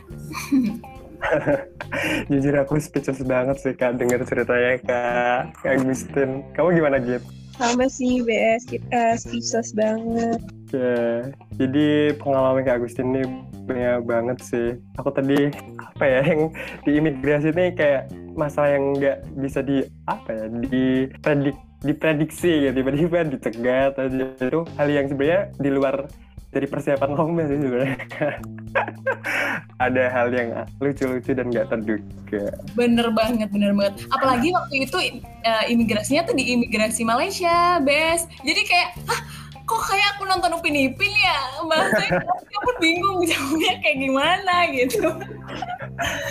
Jujur 2.30 2.54
aku 2.58 2.80
speechless 2.80 3.22
banget 3.22 3.56
sih 3.62 3.74
kak 3.76 4.00
dengar 4.00 4.24
ceritanya 4.26 4.80
kak, 4.82 5.40
kak 5.60 5.70
Agustin. 5.78 6.42
Kamu 6.56 6.72
gimana 6.74 6.98
Git? 6.98 7.22
Sama 7.62 7.86
sih 7.86 8.26
BS, 8.26 8.66
kita 8.66 9.14
speechless 9.22 9.70
banget. 9.70 10.42
Ya, 10.74 11.30
jadi 11.62 12.10
pengalaman 12.18 12.66
kak 12.66 12.82
Agustin 12.82 13.14
ini 13.14 13.22
banyak 13.70 14.02
banget 14.02 14.38
sih. 14.42 14.68
Aku 14.98 15.14
tadi 15.14 15.46
apa 15.78 16.02
ya 16.02 16.20
yang 16.26 16.50
di 16.82 16.98
imigrasi 16.98 17.54
ini 17.54 17.70
kayak 17.78 18.10
masalah 18.34 18.74
yang 18.74 18.98
nggak 18.98 19.18
bisa 19.38 19.62
di 19.62 19.86
apa 20.10 20.34
ya 20.34 20.44
dipredik 20.50 21.54
diprediksi 21.82 22.66
ya 22.66 22.70
tiba-tiba 22.70 23.26
dicegat 23.26 23.98
aja 23.98 24.26
itu 24.38 24.60
hal 24.78 24.86
yang 24.86 25.06
sebenarnya 25.10 25.40
di 25.58 25.70
luar 25.70 26.06
dari 26.52 26.66
persiapan 26.68 27.10
lomba 27.16 27.48
sih 27.48 27.58
sebenarnya. 27.58 27.98
Ada 29.84 30.04
hal 30.12 30.28
yang 30.30 30.48
lucu-lucu 30.78 31.32
dan 31.34 31.50
nggak 31.50 31.66
terduga. 31.72 32.54
Bener 32.76 33.08
banget 33.10 33.48
bener 33.50 33.72
banget. 33.74 34.06
Apalagi 34.12 34.52
waktu 34.54 34.86
itu 34.86 34.96
uh, 35.42 35.64
imigrasinya 35.66 36.28
tuh 36.28 36.36
di 36.36 36.54
imigrasi 36.54 37.02
Malaysia 37.02 37.80
bes. 37.82 38.28
Jadi 38.44 38.62
kayak 38.68 38.88
Hah, 39.08 39.20
kok 39.66 39.82
kayak 39.90 40.06
aku 40.16 40.22
nonton 40.28 40.54
Upin 40.54 40.76
Ipin 40.76 41.10
ya 41.10 41.38
bahasanya 41.66 42.20
aku 42.22 42.58
pun 42.62 42.76
bingung 42.78 43.18
jawabnya 43.26 43.72
kayak 43.80 43.96
gimana 43.98 44.54
gitu. 44.70 45.06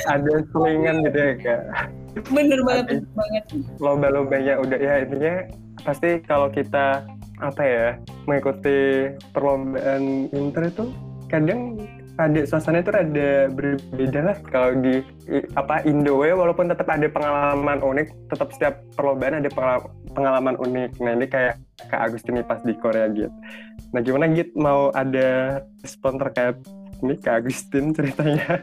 Ada 0.08 0.34
selingan 0.54 0.96
gitu 1.10 1.20
ya 1.20 1.34
kak. 1.42 1.62
Bener 2.32 2.60
banget 2.64 2.86
bener 3.02 3.12
banget. 3.16 3.44
lomba-lombanya 3.80 4.54
udah 4.60 4.80
ya 4.80 4.94
intinya 5.04 5.36
pasti 5.82 6.20
kalau 6.24 6.52
kita 6.52 7.08
apa 7.42 7.62
ya 7.66 7.88
mengikuti 8.30 9.10
perlombaan 9.34 10.30
inter 10.32 10.70
itu 10.70 10.86
kadang 11.28 11.82
ada 12.20 12.44
suasana 12.46 12.86
itu 12.86 12.92
ada 12.94 13.50
berbeda 13.50 14.20
lah. 14.22 14.38
Kalau 14.46 14.78
di 14.78 15.02
apa 15.58 15.82
Indo 15.90 16.22
ya 16.22 16.38
walaupun 16.38 16.70
tetap 16.70 16.86
ada 16.92 17.08
pengalaman 17.10 17.82
unik 17.82 18.08
tetap 18.30 18.54
setiap 18.54 18.76
perlombaan 18.94 19.42
ada 19.42 19.50
pengalaman 20.14 20.56
unik. 20.60 21.02
Nah 21.02 21.18
ini 21.18 21.26
kayak 21.26 21.58
Kak 21.90 22.12
Agustin 22.12 22.38
pas 22.46 22.62
di 22.62 22.78
Korea 22.78 23.10
gitu. 23.10 23.32
Nah 23.92 24.00
gimana 24.06 24.30
gitu 24.32 24.54
mau 24.60 24.94
ada 24.94 25.62
respon 25.82 26.22
terkait 26.22 26.62
ini 27.02 27.18
Kak 27.18 27.42
Agustin 27.42 27.96
ceritanya 27.96 28.62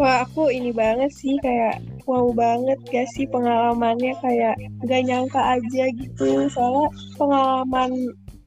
Wah 0.00 0.24
aku 0.24 0.48
ini 0.48 0.72
banget 0.72 1.12
sih 1.12 1.36
kayak 1.44 1.84
wow 2.08 2.32
banget 2.32 2.80
gak 2.88 3.04
sih 3.12 3.28
pengalamannya 3.28 4.16
kayak 4.24 4.56
gak 4.88 5.04
nyangka 5.04 5.60
aja 5.60 5.84
gitu 5.92 6.48
soalnya 6.48 6.88
pengalaman 7.20 7.92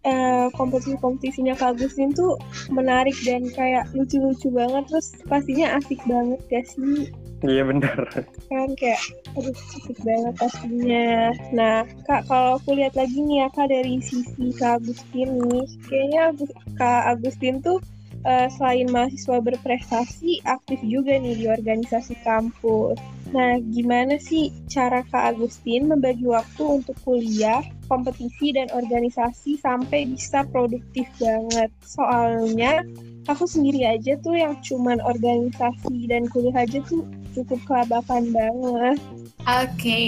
uh, 0.01 0.49
kompetisi-kompetisinya 0.57 1.53
Kak 1.53 1.77
Agustin 1.77 2.09
tuh 2.17 2.41
menarik 2.73 3.13
dan 3.21 3.45
kayak 3.53 3.85
lucu-lucu 3.93 4.49
banget 4.49 4.81
terus 4.89 5.13
pastinya 5.29 5.77
asik 5.77 6.01
banget 6.09 6.41
gak 6.49 6.65
sih 6.73 7.13
Iya 7.43 7.67
benar. 7.67 8.07
Kan 8.47 8.71
kayak 8.79 9.03
aduh 9.35 9.51
asik 9.51 9.99
banget 10.07 10.33
pastinya. 10.39 11.35
Nah 11.51 11.83
kak 12.07 12.23
kalau 12.31 12.55
aku 12.55 12.71
lihat 12.71 12.95
lagi 12.95 13.19
nih 13.19 13.43
ya 13.43 13.47
kak 13.51 13.67
dari 13.67 13.99
sisi 13.99 14.55
Kak 14.55 14.79
Agustin 14.79 15.43
nih, 15.51 15.67
kayaknya 15.91 16.31
Kak 16.79 17.03
Agustin 17.11 17.59
tuh 17.59 17.83
uh, 18.23 18.47
selain 18.51 18.87
mahasiswa 18.89 19.37
berprestasi, 19.39 20.43
aktif 20.47 20.79
juga 20.83 21.15
nih 21.19 21.35
di 21.39 21.45
organisasi 21.47 22.17
kampus. 22.23 22.97
Nah, 23.33 23.57
gimana 23.73 24.21
sih 24.21 24.53
cara 24.69 25.01
Kak 25.09 25.37
Agustin 25.37 25.89
membagi 25.89 26.27
waktu 26.29 26.61
untuk 26.83 26.93
kuliah, 27.01 27.65
kompetisi, 27.89 28.53
dan 28.53 28.69
organisasi 28.69 29.57
sampai 29.57 30.05
bisa 30.05 30.45
produktif 30.53 31.09
banget? 31.17 31.73
Soalnya, 31.81 32.85
aku 33.25 33.49
sendiri 33.49 33.89
aja 33.89 34.13
tuh 34.21 34.37
yang 34.37 34.53
cuman 34.61 35.01
organisasi 35.01 36.05
dan 36.05 36.29
kuliah 36.29 36.61
aja 36.61 36.77
tuh 36.85 37.01
cukup 37.33 37.57
kelabakan 37.65 38.29
banget. 38.29 38.97
Oke, 39.49 39.65
okay. 39.81 40.07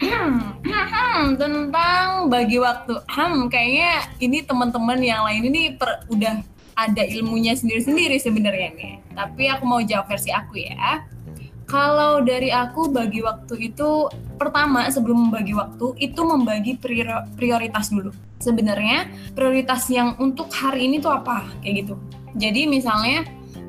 tentang 1.42 2.32
bagi 2.32 2.56
waktu, 2.56 2.96
hmm, 2.96 3.52
kayaknya 3.52 4.08
ini 4.24 4.40
teman-teman 4.40 4.98
yang 5.04 5.20
lain 5.28 5.52
ini 5.52 5.62
per, 5.76 6.08
udah 6.08 6.40
ada 6.78 7.02
ilmunya 7.02 7.58
sendiri-sendiri 7.58 8.22
sebenarnya 8.22 8.70
nih. 8.78 8.94
Tapi 9.18 9.50
aku 9.50 9.64
mau 9.66 9.82
jawab 9.82 10.06
versi 10.06 10.30
aku 10.30 10.62
ya. 10.62 11.02
Kalau 11.68 12.24
dari 12.24 12.48
aku 12.48 12.88
bagi 12.88 13.20
waktu 13.20 13.74
itu 13.74 14.08
pertama 14.40 14.88
sebelum 14.88 15.28
membagi 15.28 15.52
waktu 15.52 15.98
itu 16.00 16.20
membagi 16.22 16.78
prioritas 17.36 17.90
dulu. 17.92 18.14
Sebenarnya 18.38 19.10
prioritas 19.34 19.90
yang 19.90 20.16
untuk 20.22 20.48
hari 20.54 20.86
ini 20.86 21.02
tuh 21.02 21.12
apa 21.12 21.50
kayak 21.60 21.84
gitu. 21.84 21.94
Jadi 22.38 22.64
misalnya 22.70 23.26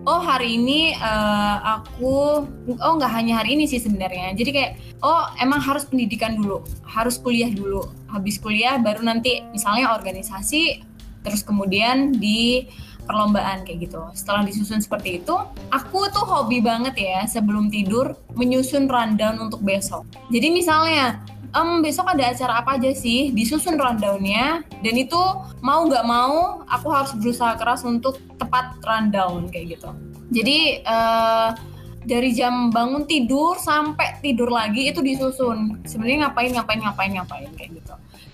oh 0.08 0.22
hari 0.24 0.56
ini 0.56 0.95
uh, 0.95 1.82
aku 1.82 2.45
oh 2.80 2.93
nggak 2.95 3.12
hanya 3.12 3.43
hari 3.43 3.60
ini 3.60 3.67
sih 3.67 3.84
sebenarnya 3.84 4.32
jadi 4.34 4.50
kayak 4.50 4.72
oh 5.04 5.28
emang 5.43 5.60
harus 5.60 5.84
pendidikan 5.86 6.39
dulu 6.39 6.63
harus 6.88 7.19
kuliah 7.19 7.52
dulu 7.52 7.84
habis 8.08 8.39
kuliah 8.39 8.80
baru 8.80 9.04
nanti 9.04 9.43
misalnya 9.52 9.91
organisasi 9.91 10.82
terus 11.22 11.43
kemudian 11.43 12.15
di 12.15 12.65
perlombaan 13.10 13.65
kayak 13.65 13.89
gitu. 13.89 14.06
Setelah 14.13 14.45
disusun 14.45 14.78
seperti 14.78 15.17
itu, 15.26 15.34
aku 15.74 16.06
tuh 16.13 16.22
hobi 16.22 16.62
banget 16.62 16.93
ya 17.02 17.26
sebelum 17.26 17.74
tidur 17.74 18.13
menyusun 18.38 18.86
rundown 18.86 19.41
untuk 19.41 19.65
besok. 19.65 20.06
Jadi 20.30 20.54
misalnya, 20.54 21.17
um, 21.58 21.82
besok 21.82 22.13
ada 22.13 22.30
acara 22.30 22.62
apa 22.62 22.78
aja 22.78 22.93
sih, 22.93 23.34
disusun 23.34 23.82
rundownnya, 23.82 24.62
dan 24.86 24.93
itu 24.93 25.17
mau 25.65 25.89
nggak 25.89 26.06
mau 26.06 26.62
aku 26.69 26.88
harus 26.93 27.17
berusaha 27.17 27.58
keras 27.58 27.82
untuk 27.82 28.22
tepat 28.38 28.78
rundown 28.86 29.50
kayak 29.50 29.82
gitu. 29.82 29.89
Jadi 30.30 30.86
uh, 30.86 31.58
dari 32.06 32.30
jam 32.38 32.69
bangun 32.69 33.10
tidur 33.10 33.58
sampai 33.58 34.22
tidur 34.22 34.54
lagi 34.54 34.93
itu 34.93 35.02
disusun. 35.02 35.82
Sebenarnya 35.89 36.30
ngapain 36.30 36.54
ngapain 36.54 36.80
ngapain 36.86 37.12
ngapain 37.17 37.50
kayak 37.58 37.82
gitu 37.82 37.88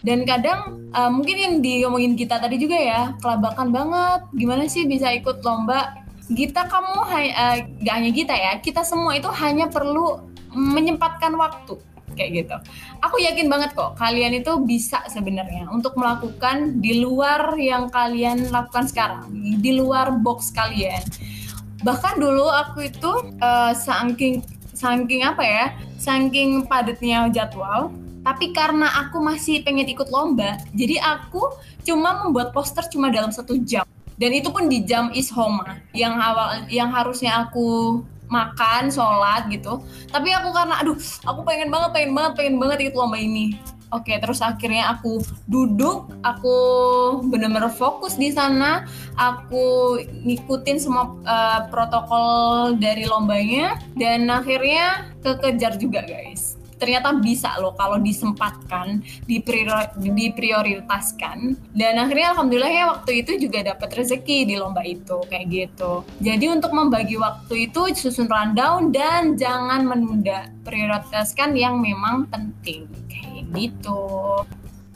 dan 0.06 0.22
kadang 0.24 0.86
uh, 0.94 1.10
mungkin 1.10 1.36
yang 1.36 1.54
diomongin 1.66 2.14
kita 2.14 2.38
tadi 2.38 2.62
juga 2.62 2.78
ya 2.78 3.02
kelabakan 3.20 3.74
banget 3.74 4.22
gimana 4.38 4.70
sih 4.70 4.86
bisa 4.86 5.10
ikut 5.12 5.42
lomba 5.42 6.06
Gita 6.26 6.66
kamu 6.66 7.06
uh, 7.06 7.58
gak 7.86 7.96
hanya 7.98 8.12
Gita 8.14 8.34
ya 8.38 8.58
kita 8.62 8.86
semua 8.86 9.18
itu 9.18 9.30
hanya 9.34 9.66
perlu 9.70 10.22
menyempatkan 10.56 11.36
waktu 11.36 11.76
kayak 12.16 12.32
gitu. 12.32 12.56
Aku 13.04 13.20
yakin 13.20 13.52
banget 13.52 13.76
kok 13.76 14.00
kalian 14.00 14.40
itu 14.40 14.56
bisa 14.64 15.04
sebenarnya 15.12 15.68
untuk 15.70 16.00
melakukan 16.00 16.80
di 16.80 17.04
luar 17.04 17.60
yang 17.60 17.92
kalian 17.92 18.50
lakukan 18.50 18.88
sekarang, 18.88 19.28
di 19.60 19.76
luar 19.76 20.16
box 20.24 20.50
kalian. 20.56 21.04
Bahkan 21.84 22.18
dulu 22.18 22.48
aku 22.48 22.88
itu 22.88 23.12
uh, 23.44 23.76
saking 23.76 24.42
saking 24.72 25.28
apa 25.28 25.44
ya, 25.44 25.66
saking 26.00 26.66
padatnya 26.66 27.28
jadwal, 27.30 27.92
tapi 28.26 28.50
karena 28.50 28.90
aku 29.06 29.22
masih 29.22 29.62
pengen 29.62 29.86
ikut 29.86 30.10
lomba 30.10 30.58
jadi 30.74 30.98
aku 31.00 31.54
cuma 31.86 32.26
membuat 32.26 32.50
poster 32.52 32.84
cuma 32.90 33.14
dalam 33.14 33.30
satu 33.30 33.56
jam. 33.62 33.86
Dan 34.16 34.32
itu 34.32 34.48
pun 34.48 34.72
di 34.72 34.84
jam 34.88 35.12
ishoma 35.12 35.80
yang 35.92 36.16
awal 36.18 36.66
yang 36.72 36.88
harusnya 36.88 37.48
aku 37.48 38.00
makan 38.32 38.90
sholat 38.90 39.46
gitu. 39.52 39.84
Tapi 40.10 40.32
aku 40.34 40.50
karena 40.56 40.82
aduh 40.82 40.98
aku 41.28 41.44
pengen 41.46 41.70
banget 41.70 41.92
pengen 41.94 42.12
banget 42.16 42.34
pengen 42.40 42.56
banget 42.58 42.78
ikut 42.88 42.96
lomba 42.96 43.20
ini. 43.20 43.60
Oke 43.94 44.18
terus 44.18 44.42
akhirnya 44.42 44.98
aku 44.98 45.22
duduk 45.46 46.10
aku 46.24 46.56
benar-benar 47.28 47.70
fokus 47.76 48.16
di 48.16 48.32
sana. 48.32 48.88
Aku 49.20 50.00
ngikutin 50.00 50.78
semua 50.80 51.12
uh, 51.28 51.68
protokol 51.68 52.80
dari 52.80 53.04
lombanya. 53.04 53.78
Dan 54.00 54.32
akhirnya 54.32 55.12
kekejar 55.22 55.76
juga 55.76 56.08
guys 56.08 56.55
ternyata 56.78 57.14
bisa 57.20 57.58
loh 57.60 57.76
kalau 57.76 57.98
disempatkan, 58.00 59.04
diprioritaskan. 59.26 61.58
Dan 61.76 61.98
akhirnya 62.00 62.30
alhamdulillah 62.36 62.74
ya 62.74 62.88
waktu 62.92 63.12
itu 63.24 63.38
juga 63.48 63.64
dapat 63.76 63.94
rezeki 63.96 64.46
di 64.48 64.56
lomba 64.60 64.84
itu 64.84 65.20
kayak 65.28 65.50
gitu. 65.50 66.04
Jadi 66.20 66.48
untuk 66.52 66.72
membagi 66.76 67.18
waktu 67.20 67.56
itu 67.72 67.96
susun 67.96 68.28
rundown 68.28 68.92
dan 68.92 69.38
jangan 69.40 69.88
menunda, 69.88 70.52
prioritaskan 70.68 71.56
yang 71.56 71.80
memang 71.80 72.28
penting 72.28 72.88
kayak 73.08 73.48
gitu. 73.56 74.44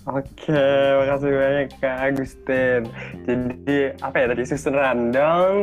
Oke, 0.09 0.65
makasih 0.97 1.37
banyak 1.37 1.69
Kak 1.77 1.97
Agustin. 2.01 2.89
Jadi 3.29 3.93
apa 4.01 4.17
ya 4.17 4.33
tadi 4.33 4.41
susun 4.41 4.73
rundown, 4.73 5.61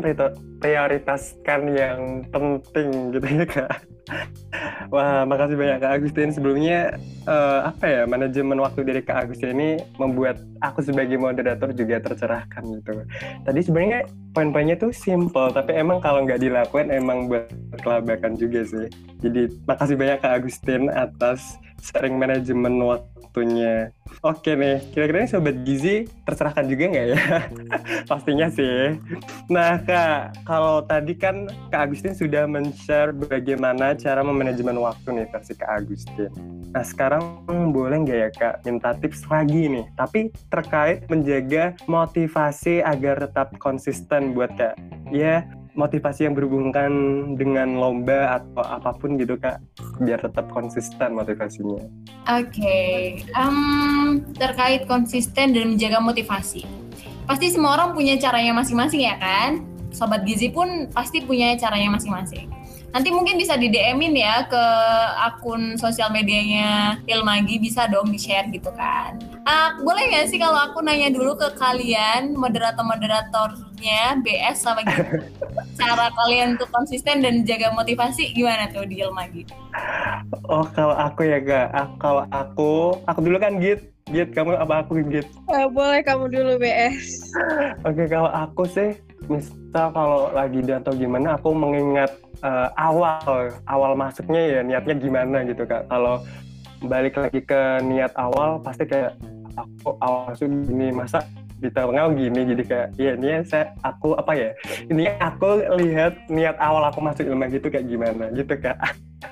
prioritaskan 0.62 1.74
yang 1.74 2.22
penting 2.30 3.10
gitu 3.10 3.26
ya 3.26 3.42
Kak. 3.42 3.82
Wah, 4.86 5.26
makasih 5.26 5.58
banyak 5.58 5.82
Kak 5.82 5.92
Agustin. 5.98 6.30
Sebelumnya 6.30 6.94
uh, 7.26 7.74
apa 7.74 7.84
ya 7.90 8.02
manajemen 8.06 8.62
waktu 8.62 8.86
dari 8.86 9.00
Kak 9.02 9.26
Agustin 9.26 9.58
ini 9.58 9.70
membuat 9.98 10.38
aku 10.62 10.78
sebagai 10.80 11.18
moderator 11.18 11.74
juga 11.74 11.98
tercerahkan 11.98 12.62
gitu. 12.70 13.02
Tadi 13.42 13.60
sebenarnya 13.66 14.06
poin-poinnya 14.30 14.78
tuh 14.78 14.94
simple, 14.94 15.50
tapi 15.50 15.74
emang 15.74 15.98
kalau 15.98 16.22
nggak 16.22 16.38
dilakukan 16.38 16.94
emang 16.94 17.26
buat 17.26 17.50
kelabakan 17.82 18.38
juga 18.38 18.62
sih. 18.62 18.86
Jadi 19.26 19.50
makasih 19.66 19.98
banyak 19.98 20.18
Kak 20.22 20.32
Agustin 20.38 20.86
atas 20.94 21.58
sering 21.80 22.16
manajemen 22.16 22.80
waktunya. 22.82 23.92
Oke 24.24 24.56
nih, 24.56 24.80
kira-kira 24.96 25.28
Sobat 25.28 25.60
Gizi 25.62 26.08
terserahkan 26.24 26.64
juga 26.66 26.88
nggak 26.88 27.06
ya? 27.12 27.20
Pastinya 28.10 28.48
sih. 28.48 28.96
Nah 29.52 29.82
Kak, 29.84 30.46
kalau 30.48 30.80
tadi 30.82 31.12
kan 31.14 31.50
Kak 31.68 31.90
Agustin 31.90 32.16
sudah 32.16 32.48
men-share 32.48 33.12
bagaimana 33.12 33.92
cara 33.94 34.24
memanajemen 34.24 34.80
waktu 34.80 35.20
nih 35.20 35.26
versi 35.28 35.52
Kak 35.52 35.70
Agustin. 35.84 36.32
Nah 36.72 36.84
sekarang 36.84 37.22
boleh 37.70 38.02
nggak 38.02 38.18
ya 38.18 38.30
Kak 38.32 38.54
minta 38.64 38.96
tips 38.96 39.28
lagi 39.28 39.68
nih, 39.68 39.84
tapi 40.00 40.32
terkait 40.48 41.04
menjaga 41.12 41.76
motivasi 41.84 42.80
agar 42.82 43.20
tetap 43.20 43.52
konsisten 43.60 44.32
buat 44.32 44.50
Kak. 44.56 44.80
Ya, 45.12 45.46
motivasi 45.76 46.24
yang 46.24 46.34
berhubungan 46.34 46.92
dengan 47.36 47.76
lomba 47.76 48.40
atau 48.40 48.64
apa 48.64 48.96
pun 48.96 49.20
gitu 49.20 49.36
kak 49.36 49.60
biar 50.00 50.18
tetap 50.18 50.48
konsisten 50.50 51.14
motivasinya. 51.14 51.84
Oke, 52.26 52.50
okay. 52.50 52.96
um, 53.36 54.24
terkait 54.34 54.88
konsisten 54.88 55.52
dan 55.52 55.76
menjaga 55.76 56.00
motivasi, 56.00 56.64
pasti 57.28 57.52
semua 57.52 57.76
orang 57.78 57.92
punya 57.92 58.16
caranya 58.16 58.56
masing-masing 58.56 59.04
ya 59.04 59.16
kan? 59.20 59.62
Sobat 59.92 60.24
Gizi 60.26 60.52
pun 60.52 60.90
pasti 60.92 61.22
punya 61.22 61.54
caranya 61.56 61.94
masing-masing. 61.96 62.65
Nanti 62.94 63.08
mungkin 63.12 63.36
bisa 63.36 63.58
di 63.58 63.68
DM-in 63.68 64.14
ya 64.16 64.46
ke 64.48 64.64
akun 65.20 65.76
sosial 65.76 66.08
medianya 66.08 67.00
Ilmagi 67.04 67.60
bisa 67.60 67.84
dong 67.90 68.08
di-share 68.08 68.48
gitu 68.48 68.72
kan. 68.72 69.20
Uh, 69.46 69.78
boleh 69.84 70.10
nggak 70.10 70.26
sih 70.26 70.42
kalau 70.42 70.58
aku 70.58 70.82
nanya 70.82 71.12
dulu 71.12 71.38
ke 71.38 71.54
kalian 71.54 72.34
moderator-moderatornya 72.34 74.18
BS 74.24 74.64
sama 74.64 74.82
gitu. 74.82 75.22
Cara 75.80 76.08
kalian 76.08 76.56
untuk 76.56 76.72
konsisten 76.72 77.20
dan 77.20 77.44
jaga 77.44 77.70
motivasi 77.76 78.32
gimana 78.32 78.66
tuh 78.72 78.88
di 78.88 79.04
Ilmagi? 79.04 79.44
Oh, 80.48 80.64
kalau 80.72 80.96
aku 80.96 81.28
ya 81.28 81.38
gak, 81.38 81.68
ah, 81.76 81.88
kalau 82.00 82.24
aku, 82.32 82.96
aku 83.04 83.18
dulu 83.22 83.36
kan 83.36 83.60
Git. 83.60 83.92
Git, 84.08 84.32
kamu 84.32 84.56
apa 84.56 84.86
aku 84.86 85.04
Git? 85.10 85.28
Uh, 85.50 85.68
boleh 85.68 86.00
kamu 86.00 86.32
dulu 86.32 86.56
BS. 86.58 87.34
Oke, 87.84 88.08
kalau 88.08 88.32
aku 88.32 88.64
sih 88.66 88.96
misal 89.26 89.86
kalau 89.92 90.30
lagi 90.32 90.62
atau 90.64 90.92
gimana 90.94 91.36
aku 91.38 91.52
mengingat 91.52 92.10
uh, 92.42 92.68
awal 92.78 93.50
awal 93.66 93.92
masuknya 93.98 94.42
ya 94.58 94.60
niatnya 94.62 94.94
gimana 94.96 95.42
gitu 95.46 95.62
kak. 95.66 95.86
Kalau 95.90 96.22
balik 96.84 97.16
lagi 97.16 97.40
ke 97.42 97.60
niat 97.84 98.12
awal 98.16 98.60
pasti 98.60 98.84
kayak 98.84 99.16
aku 99.56 99.96
awal 100.04 100.32
masuk 100.32 100.48
gini 100.68 100.88
masa 100.92 101.24
di 101.58 101.68
tengah 101.72 102.12
gini? 102.12 102.40
Jadi 102.54 102.62
kayak 102.62 102.88
ya 103.00 103.12
ini 103.16 103.28
saya 103.48 103.72
aku 103.82 104.14
apa 104.16 104.32
ya 104.36 104.50
ini 104.88 105.08
aku 105.18 105.64
lihat 105.80 106.28
niat 106.28 106.56
awal 106.60 106.84
aku 106.86 107.00
masuk 107.00 107.24
ilmu 107.26 107.48
gitu 107.50 107.66
kayak 107.72 107.88
gimana? 107.88 108.30
Gitu 108.32 108.54
kak. 108.56 108.78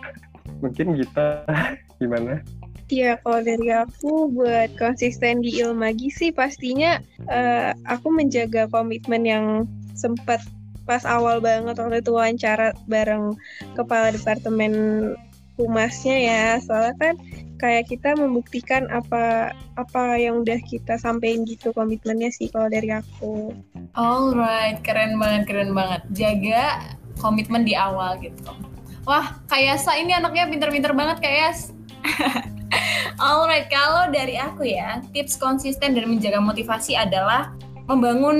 Mungkin 0.63 0.97
gitu. 0.97 1.29
Gimana 2.03 2.43
Iya, 2.93 3.17
kalau 3.25 3.41
dari 3.41 3.73
aku 3.73 4.29
buat 4.29 4.77
konsisten 4.77 5.41
di 5.41 5.57
Ilmagi 5.57 6.13
sih 6.13 6.31
pastinya 6.31 7.01
uh, 7.33 7.73
aku 7.89 8.13
menjaga 8.13 8.69
komitmen 8.69 9.25
yang 9.25 9.47
sempat 9.97 10.45
pas 10.85 11.01
awal 11.09 11.41
banget 11.41 11.81
waktu 11.81 12.05
itu 12.05 12.13
wawancara 12.13 12.77
bareng 12.85 13.33
kepala 13.73 14.13
departemen 14.13 14.73
humasnya 15.57 16.17
ya 16.19 16.45
soalnya 16.61 16.93
kan 17.01 17.15
kayak 17.57 17.89
kita 17.89 18.13
membuktikan 18.19 18.85
apa 18.93 19.55
apa 19.81 20.03
yang 20.21 20.45
udah 20.45 20.61
kita 20.67 21.01
sampein 21.01 21.47
gitu 21.49 21.73
komitmennya 21.73 22.29
sih 22.35 22.51
kalau 22.53 22.69
dari 22.69 22.91
aku. 22.93 23.55
Alright, 23.97 24.83
keren 24.85 25.17
banget 25.17 25.49
keren 25.49 25.73
banget. 25.73 26.03
Jaga 26.13 26.93
komitmen 27.23 27.65
di 27.65 27.73
awal 27.79 28.19
gitu. 28.21 28.53
Wah, 29.07 29.39
kayak 29.47 29.81
Sa 29.81 29.95
ini 29.95 30.13
anaknya 30.13 30.51
pinter-pinter 30.51 30.93
banget 30.93 31.23
kayak 31.23 31.57
Alright, 33.25 33.71
kalau 33.71 34.11
dari 34.11 34.37
aku 34.37 34.67
ya, 34.67 35.01
tips 35.15 35.39
konsisten 35.39 35.95
dan 35.95 36.05
menjaga 36.11 36.43
motivasi 36.43 36.99
adalah 36.99 37.55
membangun 37.87 38.39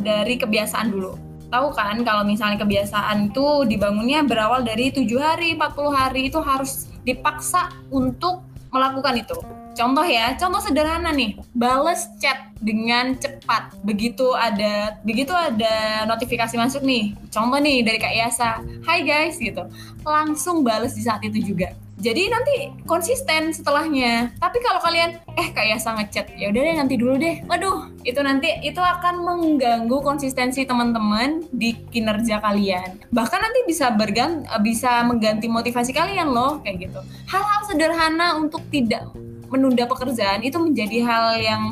dari 0.00 0.40
kebiasaan 0.40 0.90
dulu. 0.92 1.16
Tahu 1.50 1.74
kan 1.74 2.06
kalau 2.06 2.22
misalnya 2.22 2.62
kebiasaan 2.62 3.34
itu 3.34 3.66
dibangunnya 3.66 4.22
berawal 4.22 4.62
dari 4.62 4.94
tujuh 4.94 5.18
hari 5.18 5.58
40 5.58 5.90
hari 5.90 6.30
itu 6.30 6.38
harus 6.38 6.86
dipaksa 7.02 7.74
untuk 7.90 8.46
melakukan 8.70 9.18
itu. 9.18 9.38
Contoh 9.74 10.02
ya 10.02 10.34
contoh 10.38 10.62
sederhana 10.62 11.10
nih 11.10 11.38
bales 11.54 12.06
chat 12.22 12.54
dengan 12.62 13.18
cepat. 13.18 13.74
Begitu 13.82 14.30
ada 14.34 14.98
begitu 15.02 15.34
ada 15.34 16.06
notifikasi 16.06 16.54
masuk 16.54 16.86
nih. 16.86 17.18
Contoh 17.34 17.58
nih 17.58 17.82
dari 17.82 17.98
Kak 17.98 18.14
Yasa 18.14 18.62
Hai 18.86 19.02
guys 19.02 19.38
gitu. 19.38 19.66
Langsung 20.06 20.62
bales 20.62 20.94
di 20.94 21.02
saat 21.02 21.22
itu 21.26 21.54
juga 21.54 21.74
jadi 22.00 22.32
nanti 22.32 22.72
konsisten 22.88 23.52
setelahnya 23.52 24.32
tapi 24.40 24.58
kalau 24.64 24.80
kalian 24.80 25.20
eh 25.36 25.48
kayak 25.52 25.78
sangat 25.78 26.08
chat 26.10 26.26
ya 26.34 26.48
udah 26.48 26.60
deh 26.64 26.76
nanti 26.80 26.94
dulu 26.96 27.14
deh 27.20 27.44
waduh 27.46 27.86
itu 28.02 28.20
nanti 28.24 28.48
itu 28.64 28.80
akan 28.80 29.20
mengganggu 29.22 30.00
konsistensi 30.00 30.64
teman-teman 30.64 31.44
di 31.52 31.76
kinerja 31.92 32.40
kalian 32.40 32.98
bahkan 33.12 33.38
nanti 33.44 33.62
bisa 33.68 33.92
bergan 33.92 34.48
bisa 34.64 35.04
mengganti 35.04 35.46
motivasi 35.46 35.92
kalian 35.92 36.32
loh 36.32 36.64
kayak 36.64 36.90
gitu 36.90 37.00
hal-hal 37.28 37.60
sederhana 37.68 38.40
untuk 38.40 38.64
tidak 38.72 39.04
menunda 39.50 39.84
pekerjaan 39.84 40.40
itu 40.40 40.56
menjadi 40.56 40.98
hal 41.04 41.26
yang 41.36 41.62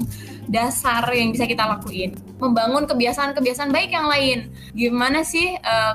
dasar 0.48 1.04
yang 1.12 1.30
bisa 1.30 1.44
kita 1.44 1.62
lakuin. 1.68 2.16
Membangun 2.40 2.88
kebiasaan-kebiasaan 2.88 3.70
baik 3.70 3.92
yang 3.94 4.08
lain. 4.08 4.50
Gimana 4.74 5.22
sih 5.22 5.54
uh, 5.54 5.94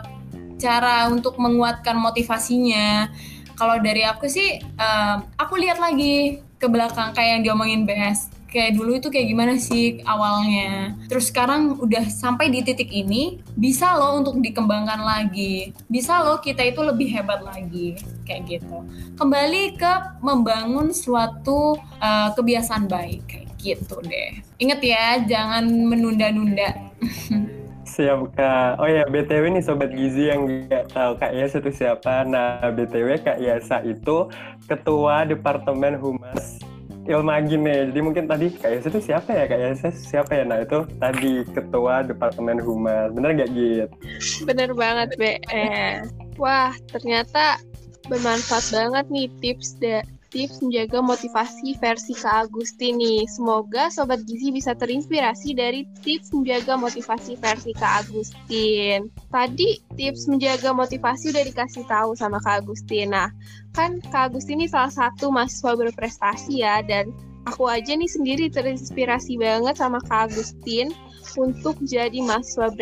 cara 0.62 1.10
untuk 1.12 1.36
menguatkan 1.42 1.98
motivasinya? 1.98 3.12
Kalau 3.58 3.78
dari 3.80 4.04
aku 4.04 4.26
sih, 4.30 4.62
uh, 4.78 5.16
aku 5.38 5.58
lihat 5.60 5.78
lagi 5.78 6.42
ke 6.58 6.68
belakang 6.72 7.12
kayak 7.12 7.30
yang 7.40 7.42
diomongin 7.44 7.84
BS 7.84 8.34
kayak 8.54 8.78
dulu 8.78 9.02
itu 9.02 9.10
kayak 9.10 9.28
gimana 9.34 9.54
sih 9.58 10.06
awalnya. 10.06 10.94
Terus 11.10 11.34
sekarang 11.34 11.82
udah 11.82 12.06
sampai 12.06 12.54
di 12.54 12.62
titik 12.62 12.94
ini, 12.94 13.42
bisa 13.58 13.98
loh 13.98 14.22
untuk 14.22 14.38
dikembangkan 14.38 15.02
lagi. 15.02 15.74
Bisa 15.90 16.22
loh 16.22 16.38
kita 16.38 16.62
itu 16.62 16.86
lebih 16.86 17.10
hebat 17.10 17.42
lagi. 17.42 17.98
Kayak 18.30 18.62
gitu. 18.62 18.86
Kembali 19.18 19.74
ke 19.74 19.94
membangun 20.22 20.94
suatu 20.94 21.82
uh, 21.98 22.30
kebiasaan 22.38 22.86
baik. 22.86 23.26
Kayak 23.26 23.50
gitu 23.58 23.98
deh. 24.06 24.38
Ingat 24.62 24.80
ya, 24.86 25.06
jangan 25.26 25.66
menunda-nunda. 25.66 26.78
Siap 27.94 28.34
Kak. 28.34 28.82
Oh 28.82 28.90
ya 28.90 29.06
BTW 29.06 29.54
nih 29.54 29.62
Sobat 29.62 29.94
Gizi 29.94 30.34
yang 30.34 30.50
nggak 30.50 30.98
tahu 30.98 31.14
Kak 31.22 31.30
Yasa 31.30 31.62
itu 31.62 31.70
siapa. 31.70 32.26
Nah 32.26 32.74
BTW 32.74 33.22
Kak 33.22 33.38
Yasa 33.38 33.86
itu 33.86 34.34
Ketua 34.66 35.30
Departemen 35.30 36.02
Humas 36.02 36.58
Ilmagi 37.06 37.54
nih. 37.54 37.94
Jadi 37.94 38.00
mungkin 38.02 38.26
tadi 38.26 38.50
Kak 38.50 38.82
Yasa 38.82 38.90
itu 38.90 39.14
siapa 39.14 39.30
ya? 39.30 39.46
Kak 39.46 39.60
Yasa 39.62 39.88
siapa 39.94 40.34
ya? 40.34 40.42
Nah 40.42 40.66
itu 40.66 40.90
tadi 40.98 41.46
Ketua 41.54 42.02
Departemen 42.02 42.58
Humas. 42.58 43.14
Bener 43.14 43.38
gak 43.38 43.54
Git? 43.54 43.94
Bener 44.42 44.74
banget 44.74 45.14
BS. 45.14 46.10
Wah 46.42 46.74
ternyata 46.90 47.62
bermanfaat 48.10 48.74
banget 48.74 49.06
nih 49.14 49.28
tips 49.38 49.78
da 49.78 50.02
tips 50.34 50.66
menjaga 50.66 50.98
motivasi 50.98 51.78
versi 51.78 52.18
Kak 52.18 52.50
Agustin 52.50 52.98
nih. 52.98 53.30
Semoga 53.30 53.94
Sobat 53.94 54.26
Gizi 54.26 54.50
bisa 54.50 54.74
terinspirasi 54.74 55.54
dari 55.54 55.86
tips 56.02 56.34
menjaga 56.34 56.74
motivasi 56.74 57.38
versi 57.38 57.72
Kak 57.78 58.10
Agustin. 58.10 59.14
Tadi 59.30 59.78
tips 59.94 60.26
menjaga 60.26 60.74
motivasi 60.74 61.30
udah 61.30 61.46
dikasih 61.46 61.86
tahu 61.86 62.18
sama 62.18 62.42
Kak 62.42 62.66
Agustin. 62.66 63.14
Nah, 63.14 63.30
kan 63.78 64.02
Kak 64.10 64.34
Agustin 64.34 64.58
ini 64.58 64.68
salah 64.68 64.90
satu 64.90 65.30
mahasiswa 65.30 65.78
berprestasi 65.78 66.66
ya, 66.66 66.82
dan 66.82 67.14
aku 67.46 67.70
aja 67.70 67.94
nih 67.94 68.10
sendiri 68.10 68.50
terinspirasi 68.50 69.38
banget 69.38 69.78
sama 69.78 70.02
Kak 70.02 70.34
Agustin 70.34 70.90
untuk 71.38 71.78
jadi 71.86 72.18
mahasiswa 72.26 72.74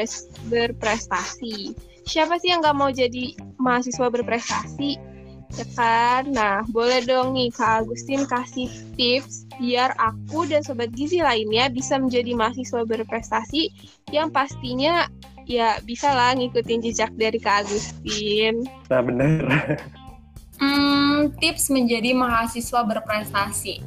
berprestasi. 0.48 1.76
Siapa 2.08 2.40
sih 2.40 2.50
yang 2.56 2.64
nggak 2.64 2.78
mau 2.80 2.90
jadi 2.90 3.36
mahasiswa 3.60 4.08
berprestasi? 4.08 5.11
Ya 5.58 5.66
kan? 5.76 6.24
Nah, 6.32 6.64
boleh 6.72 7.04
dong 7.04 7.36
nih 7.36 7.52
Kak 7.52 7.86
Agustin 7.86 8.24
kasih 8.28 8.68
tips 8.96 9.50
biar 9.60 9.94
aku 10.00 10.48
dan 10.50 10.66
Sobat 10.66 10.90
Gizi 10.96 11.22
lainnya 11.22 11.70
bisa 11.70 12.00
menjadi 12.00 12.34
mahasiswa 12.34 12.82
berprestasi 12.82 13.70
yang 14.10 14.34
pastinya 14.34 15.06
ya 15.46 15.78
bisa 15.84 16.10
lah 16.14 16.34
ngikutin 16.38 16.82
jejak 16.86 17.12
dari 17.20 17.38
Kak 17.38 17.68
Agustin. 17.68 18.66
Nah, 18.90 19.02
bener. 19.04 19.42
hmm, 20.62 21.36
tips 21.38 21.70
menjadi 21.70 22.16
mahasiswa 22.16 22.82
berprestasi 22.88 23.84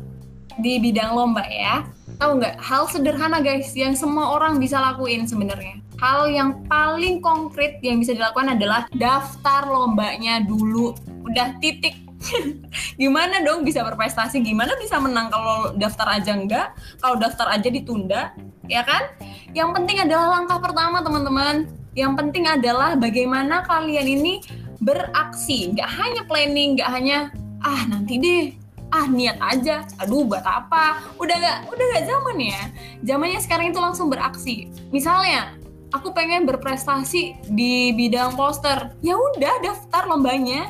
di 0.60 0.72
bidang 0.78 1.16
lomba 1.16 1.42
ya. 1.48 1.82
Tahu 2.20 2.38
nggak? 2.38 2.62
Hal 2.62 2.86
sederhana 2.86 3.42
guys 3.42 3.74
yang 3.74 3.98
semua 3.98 4.38
orang 4.38 4.62
bisa 4.62 4.78
lakuin 4.78 5.26
sebenarnya 5.26 5.82
hal 6.04 6.28
yang 6.28 6.68
paling 6.68 7.24
konkret 7.24 7.80
yang 7.80 7.96
bisa 7.96 8.12
dilakukan 8.12 8.52
adalah 8.60 8.84
daftar 8.92 9.64
lombanya 9.64 10.44
dulu. 10.44 10.92
Udah 11.24 11.56
titik. 11.64 11.96
Gimana 13.00 13.40
dong 13.40 13.64
bisa 13.64 13.80
berprestasi? 13.80 14.44
Gimana 14.44 14.76
bisa 14.76 15.00
menang 15.00 15.32
kalau 15.32 15.72
daftar 15.80 16.20
aja 16.20 16.36
enggak? 16.36 16.76
Kalau 17.00 17.16
daftar 17.16 17.56
aja 17.56 17.68
ditunda 17.72 18.36
ya 18.68 18.84
kan? 18.84 19.16
Yang 19.56 19.80
penting 19.80 19.96
adalah 20.04 20.40
langkah 20.40 20.60
pertama 20.60 21.00
teman-teman. 21.00 21.72
Yang 21.96 22.12
penting 22.20 22.44
adalah 22.52 23.00
bagaimana 23.00 23.64
kalian 23.64 24.04
ini 24.04 24.44
beraksi. 24.84 25.72
Nggak 25.72 25.88
hanya 25.88 26.22
planning 26.28 26.76
nggak 26.76 26.90
hanya 26.92 27.18
ah 27.64 27.80
nanti 27.88 28.20
deh. 28.20 28.44
Ah 28.92 29.08
niat 29.08 29.40
aja. 29.40 29.88
Aduh 30.04 30.28
buat 30.28 30.44
apa? 30.44 31.00
Udah 31.16 31.34
gak 31.40 31.58
udah 31.72 31.84
gak 31.96 32.04
zaman 32.06 32.36
ya. 32.38 32.62
Zamannya 33.02 33.40
sekarang 33.40 33.72
itu 33.72 33.80
langsung 33.82 34.06
beraksi. 34.06 34.70
Misalnya 34.94 35.63
aku 35.94 36.10
pengen 36.10 36.42
berprestasi 36.42 37.46
di 37.46 37.94
bidang 37.94 38.34
poster. 38.34 38.90
Ya 38.98 39.14
udah 39.14 39.62
daftar 39.62 40.10
lombanya. 40.10 40.66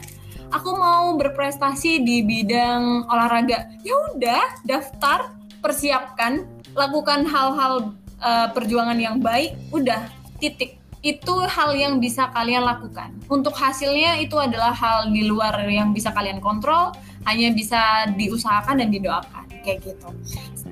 Aku 0.52 0.76
mau 0.76 1.16
berprestasi 1.16 2.04
di 2.04 2.20
bidang 2.20 3.08
olahraga. 3.08 3.72
Ya 3.80 3.96
udah 4.12 4.60
daftar 4.68 5.32
persiapkan 5.64 6.44
lakukan 6.76 7.24
hal-hal 7.24 7.96
uh, 8.20 8.48
perjuangan 8.52 9.00
yang 9.00 9.18
baik. 9.24 9.56
Udah 9.72 10.06
titik. 10.38 10.76
Itu 11.04 11.44
hal 11.44 11.76
yang 11.76 12.00
bisa 12.00 12.32
kalian 12.32 12.64
lakukan. 12.64 13.12
Untuk 13.28 13.56
hasilnya 13.56 14.20
itu 14.20 14.36
adalah 14.40 14.72
hal 14.72 15.12
di 15.12 15.24
luar 15.24 15.52
yang 15.68 15.92
bisa 15.92 16.08
kalian 16.12 16.40
kontrol, 16.40 16.96
hanya 17.28 17.52
bisa 17.52 18.08
diusahakan 18.16 18.80
dan 18.80 18.88
didoakan 18.88 19.43
kayak 19.64 19.80
gitu. 19.88 20.08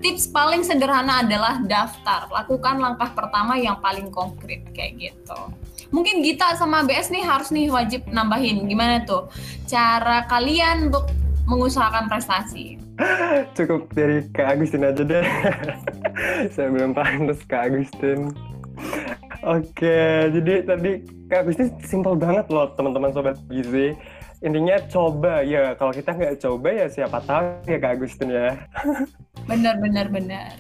Tips 0.05 0.29
paling 0.29 0.61
sederhana 0.61 1.25
adalah 1.25 1.65
daftar. 1.65 2.29
Lakukan 2.29 2.77
langkah 2.77 3.11
pertama 3.17 3.57
yang 3.57 3.81
paling 3.81 4.13
konkret 4.13 4.69
kayak 4.77 5.01
gitu 5.01 5.41
mungkin 5.93 6.25
Gita 6.25 6.57
sama 6.57 6.83
BS 6.83 7.13
nih 7.13 7.23
harus 7.23 7.53
nih 7.53 7.69
wajib 7.69 8.09
nambahin 8.09 8.65
gimana 8.65 9.05
tuh 9.05 9.29
cara 9.69 10.25
kalian 10.27 10.89
untuk 10.89 11.13
mengusahakan 11.45 12.09
prestasi 12.09 12.81
cukup 13.57 13.93
dari 13.93 14.25
Kak 14.33 14.57
Agustin 14.59 14.89
aja 14.89 15.05
deh 15.05 15.25
saya 16.57 16.73
belum 16.73 16.97
pantas 16.97 17.45
Kak 17.47 17.71
Agustin 17.71 18.33
Oke, 19.43 20.31
jadi 20.31 20.63
tadi 20.63 21.03
Kak 21.27 21.45
Agustin 21.45 21.75
simpel 21.83 22.15
banget 22.15 22.47
loh 22.47 22.71
teman-teman 22.79 23.11
sobat 23.11 23.35
Gizi. 23.51 23.91
Intinya 24.43 24.77
coba 24.91 25.47
ya, 25.47 25.79
kalau 25.79 25.95
kita 25.95 26.11
nggak 26.19 26.37
coba 26.43 26.69
ya 26.75 26.87
siapa 26.91 27.19
tahu 27.23 27.63
ya 27.71 27.79
Kak 27.79 27.93
Agustin 27.95 28.29
ya. 28.31 28.51
Benar, 29.47 29.75
benar, 29.79 30.07
benar. 30.11 30.55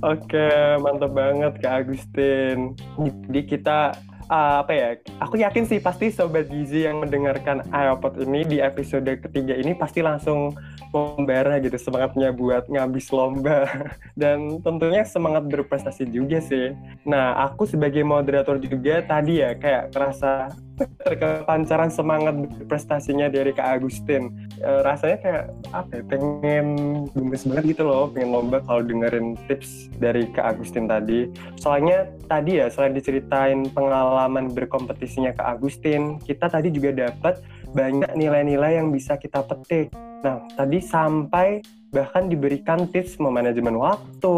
Oke, 0.00 0.48
mantap 0.80 1.12
banget 1.12 1.52
Kak 1.60 1.74
Agustin. 1.84 2.72
Jadi 2.96 3.40
kita 3.44 3.92
uh, 4.32 4.64
apa 4.64 4.72
ya? 4.72 4.88
Aku 5.24 5.40
yakin 5.40 5.64
sih 5.68 5.80
pasti 5.80 6.12
sobat 6.12 6.48
gizi 6.48 6.84
yang 6.88 7.04
mendengarkan 7.04 7.64
iPod 7.72 8.20
ini 8.22 8.44
di 8.44 8.56
episode 8.60 9.08
ketiga 9.08 9.56
ini 9.56 9.76
pasti 9.76 10.04
langsung 10.04 10.56
membara 10.88 11.60
gitu 11.60 11.76
semangatnya 11.76 12.32
buat 12.32 12.64
ngabis 12.68 13.12
lomba 13.12 13.68
dan 14.20 14.60
tentunya 14.64 15.04
semangat 15.04 15.48
berprestasi 15.48 16.08
juga 16.08 16.40
sih. 16.40 16.72
Nah, 17.04 17.36
aku 17.48 17.68
sebagai 17.68 18.04
moderator 18.04 18.56
juga 18.56 19.04
tadi 19.04 19.44
ya 19.44 19.52
kayak 19.56 19.92
kerasa 19.92 20.52
terkepancaran 20.78 21.90
semangat 21.90 22.34
berprestasinya 22.36 23.26
dari 23.26 23.50
Kak 23.50 23.82
Agustin. 23.82 24.30
E, 24.62 24.70
rasanya 24.86 25.18
kayak 25.22 25.44
apa 25.74 25.90
ya, 25.98 26.02
pengen 26.06 26.66
gemes 27.12 27.42
banget 27.48 27.64
gitu 27.76 27.82
loh, 27.88 28.10
pengen 28.12 28.30
lomba 28.34 28.62
kalau 28.62 28.82
dengerin 28.84 29.34
tips 29.50 29.90
dari 29.98 30.28
Kak 30.30 30.58
Agustin 30.58 30.86
tadi. 30.86 31.28
Soalnya 31.58 32.06
tadi 32.30 32.62
ya 32.62 32.70
selain 32.70 32.94
diceritain 32.94 33.66
pengalaman 33.74 34.54
berkompetisinya 34.54 35.34
Kak 35.34 35.58
Agustin, 35.58 36.22
kita 36.22 36.46
tadi 36.46 36.70
juga 36.70 36.94
dapat 37.10 37.42
banyak 37.74 38.16
nilai-nilai 38.16 38.80
yang 38.80 38.94
bisa 38.94 39.20
kita 39.20 39.44
petik 39.44 39.92
Nah, 40.18 40.42
tadi 40.58 40.82
sampai 40.82 41.62
bahkan 41.88 42.28
diberikan 42.28 42.84
tips 42.88 43.16
memanajemen 43.16 43.80
waktu, 43.80 44.36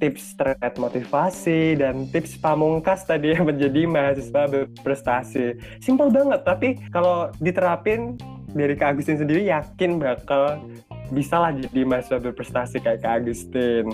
tips 0.00 0.36
terkait 0.36 0.76
motivasi, 0.76 1.80
dan 1.80 2.04
tips 2.12 2.36
pamungkas 2.36 3.08
tadi 3.08 3.32
yang 3.32 3.48
menjadi 3.48 3.88
mahasiswa 3.88 4.44
berprestasi. 4.48 5.56
Simpel 5.80 6.12
banget, 6.12 6.44
tapi 6.44 6.76
kalau 6.92 7.32
diterapin 7.40 8.20
dari 8.52 8.74
Kak 8.76 8.98
Agustin 8.98 9.16
sendiri 9.16 9.46
yakin 9.48 10.02
bakal 10.02 10.60
bisa 11.10 11.38
lah 11.40 11.52
jadi 11.54 11.82
mahasiswa 11.86 12.18
berprestasi 12.20 12.76
kayak 12.82 13.00
Kak 13.02 13.14
Agustin. 13.24 13.90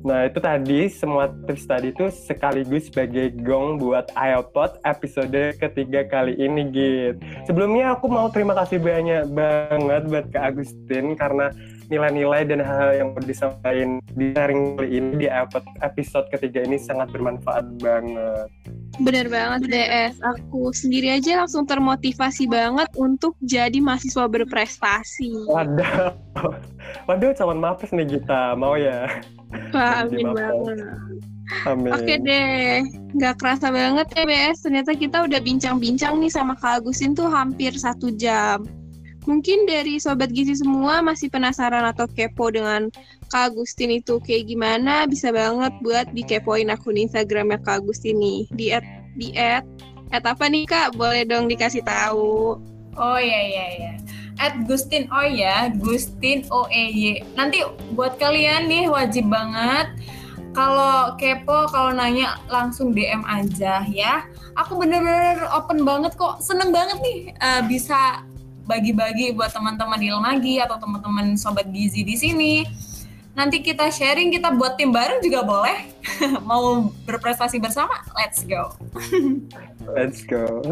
Nah 0.00 0.24
itu 0.24 0.40
tadi 0.40 0.88
semua 0.88 1.28
tips 1.44 1.68
tadi 1.68 1.92
itu 1.92 2.08
sekaligus 2.08 2.88
sebagai 2.88 3.36
gong 3.44 3.76
buat 3.76 4.08
iPod 4.16 4.80
episode 4.88 5.60
ketiga 5.60 6.08
kali 6.08 6.32
ini 6.40 6.72
Git. 6.72 7.20
Sebelumnya 7.44 7.92
aku 7.92 8.08
mau 8.08 8.32
terima 8.32 8.56
kasih 8.56 8.80
banyak 8.80 9.28
banget 9.28 10.02
buat 10.08 10.26
Kak 10.32 10.56
Agustin 10.56 11.12
karena 11.20 11.52
nilai-nilai 11.90 12.46
dan 12.46 12.62
hal-hal 12.62 12.92
yang 12.96 13.10
disampaikan 13.26 13.98
di 14.14 14.30
sharing 14.32 14.78
kali 14.78 14.88
ini 14.94 15.26
di 15.26 15.28
episode 15.82 16.30
ketiga 16.30 16.62
ini 16.62 16.78
sangat 16.78 17.10
bermanfaat 17.10 17.66
banget. 17.82 18.48
Bener 19.02 19.26
banget 19.26 19.68
DS, 19.68 20.16
aku 20.22 20.70
sendiri 20.70 21.18
aja 21.18 21.44
langsung 21.44 21.66
termotivasi 21.66 22.46
banget 22.46 22.88
untuk 22.94 23.34
jadi 23.42 23.82
mahasiswa 23.82 24.30
berprestasi. 24.30 25.50
Waduh, 25.50 26.14
waduh 27.10 27.30
calon 27.34 27.58
mapes 27.58 27.90
nih 27.90 28.18
kita, 28.18 28.54
mau 28.54 28.78
ya? 28.78 29.10
Wah, 29.74 30.06
amin 30.06 30.26
banget. 30.30 30.78
Amin. 31.66 31.90
Oke 31.90 32.14
deh, 32.22 32.86
nggak 33.18 33.42
kerasa 33.42 33.74
banget 33.74 34.06
ya 34.14 34.22
BS. 34.22 34.58
Ternyata 34.62 34.94
kita 34.94 35.26
udah 35.26 35.40
bincang-bincang 35.42 36.22
nih 36.22 36.30
sama 36.30 36.54
Kak 36.54 36.82
Agusin 36.82 37.12
tuh 37.18 37.26
hampir 37.26 37.74
satu 37.74 38.14
jam. 38.14 38.62
Mungkin 39.28 39.68
dari 39.68 40.00
Sobat 40.00 40.32
Gizi 40.32 40.56
semua 40.56 41.04
masih 41.04 41.28
penasaran 41.28 41.84
atau 41.84 42.08
kepo 42.08 42.48
dengan 42.48 42.88
Kak 43.28 43.52
Agustin 43.52 43.92
itu 43.92 44.16
kayak 44.22 44.48
gimana, 44.48 45.04
bisa 45.04 45.28
banget 45.34 45.74
buat 45.84 46.06
dikepoin 46.16 46.72
akun 46.72 46.96
Instagramnya 46.96 47.60
Kak 47.60 47.84
Agustin 47.84 48.16
nih. 48.16 48.48
Di 48.54 48.66
at, 48.72 48.86
di 49.18 49.34
at, 49.36 49.66
at 50.14 50.24
apa 50.24 50.48
nih 50.48 50.64
Kak? 50.64 50.96
Boleh 50.96 51.28
dong 51.28 51.50
dikasih 51.50 51.84
tahu. 51.84 52.56
Oh 52.96 53.18
iya 53.20 53.40
iya 53.44 53.66
iya. 53.76 53.92
At 54.40 54.56
Gustin 54.64 55.04
O 55.12 55.20
ya, 55.20 55.68
Gustin 55.76 56.48
O 56.48 56.64
E 56.72 56.88
Y. 56.88 57.20
Nanti 57.36 57.60
buat 57.92 58.16
kalian 58.16 58.72
nih 58.72 58.88
wajib 58.88 59.28
banget 59.28 59.92
kalau 60.50 61.14
kepo 61.14 61.70
kalau 61.70 61.94
nanya 61.94 62.40
langsung 62.50 62.90
DM 62.90 63.22
aja 63.28 63.84
ya. 63.86 64.26
Aku 64.58 64.80
bener-bener 64.80 65.44
open 65.54 65.84
banget 65.86 66.16
kok, 66.18 66.42
seneng 66.42 66.74
banget 66.74 66.98
nih 67.04 67.18
uh, 67.38 67.62
bisa 67.68 68.24
bagi-bagi 68.66 69.34
buat 69.34 69.50
teman-teman 69.50 69.98
di 69.98 70.08
Ilmagi 70.14 70.56
atau 70.62 70.78
teman-teman 70.78 71.34
sobat 71.34 71.70
gizi 71.70 72.02
di 72.02 72.14
sini. 72.14 72.54
Nanti 73.30 73.62
kita 73.62 73.94
sharing, 73.94 74.34
kita 74.34 74.50
buat 74.58 74.74
tim 74.74 74.90
bareng 74.90 75.22
juga 75.22 75.46
boleh. 75.46 75.86
Mau 76.50 76.90
berprestasi 77.06 77.62
bersama? 77.62 78.02
Let's 78.18 78.42
go. 78.42 78.74
Let's 79.86 80.26
go. 80.26 80.66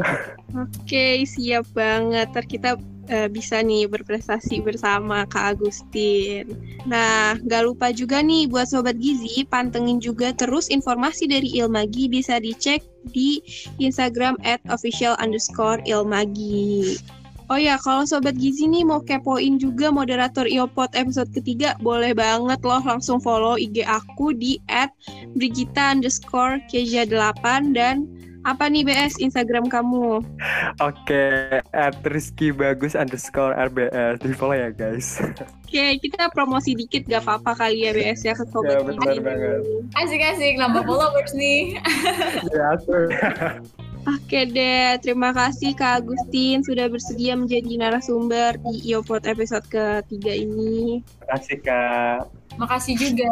Oke, 0.52 1.22
siap 1.22 1.70
banget. 1.70 2.34
Ntar 2.34 2.44
kita 2.50 2.70
uh, 3.11 3.28
bisa 3.28 3.61
nih 3.64 3.88
berprestasi 3.88 4.61
bersama 4.62 5.24
Kak 5.28 5.59
Agustin. 5.59 6.52
Nah, 6.84 7.36
gak 7.48 7.64
lupa 7.64 7.90
juga 7.92 8.20
nih 8.20 8.48
buat 8.48 8.68
Sobat 8.68 8.96
Gizi, 9.00 9.44
pantengin 9.48 9.98
juga 9.98 10.32
terus 10.32 10.68
informasi 10.68 11.28
dari 11.28 11.59
Ilmagi 11.59 12.09
bisa 12.09 12.38
dicek 12.38 12.84
di 13.11 13.40
Instagram 13.80 14.36
at 14.44 14.61
official 14.68 15.16
underscore 15.18 15.80
Ilmagi. 15.88 17.00
Oh 17.48 17.56
ya, 17.56 17.80
kalau 17.80 18.04
Sobat 18.04 18.36
Gizi 18.36 18.68
nih 18.68 18.84
mau 18.84 19.00
kepoin 19.00 19.56
juga 19.56 19.88
moderator 19.88 20.44
Iopod 20.44 20.92
episode 20.92 21.32
ketiga, 21.32 21.80
boleh 21.80 22.12
banget 22.12 22.61
loh 22.61 22.84
langsung 22.84 23.24
follow 23.24 23.56
IG 23.56 23.88
aku 23.88 24.36
di 24.36 24.61
at 24.68 24.92
Brigita 25.32 25.96
underscore 25.96 26.61
Keja 26.68 27.09
8 27.09 27.72
dan 27.72 28.04
apa 28.49 28.64
nih 28.72 28.80
BS 28.80 29.20
Instagram 29.20 29.68
kamu? 29.68 30.24
Oke, 30.80 31.24
at 31.76 32.01
Rizky 32.09 32.49
Bagus 32.49 32.96
underscore 32.96 33.53
RBS. 33.53 34.24
Di 34.24 34.32
follow 34.32 34.57
ya 34.57 34.72
guys. 34.72 35.20
Oke, 35.68 36.01
kita 36.01 36.32
promosi 36.32 36.72
dikit 36.72 37.05
gak 37.05 37.28
apa-apa 37.28 37.68
kali 37.68 37.84
ya 37.84 37.92
BS 37.92 38.24
ya 38.24 38.32
ke 38.32 38.49
Sobat 38.49 38.80
Ya, 38.80 38.80
benar 38.80 39.20
banget. 39.20 39.61
Asik-asik 40.01 40.57
nambah 40.57 40.88
followers 40.88 41.32
nih. 41.36 41.76
Ya, 42.57 42.72
atur. 42.72 43.12
Oke 44.09 44.49
deh, 44.49 44.96
terima 45.05 45.36
kasih 45.36 45.76
Kak 45.76 46.01
Agustin 46.01 46.64
sudah 46.64 46.88
bersedia 46.88 47.36
menjadi 47.36 47.76
narasumber 47.76 48.57
di 48.57 48.88
Iopod 48.88 49.28
episode 49.28 49.68
ketiga 49.68 50.32
ini. 50.32 51.05
Makasih 51.28 51.59
Kak. 51.61 52.20
Makasih 52.57 52.96
juga. 52.96 53.28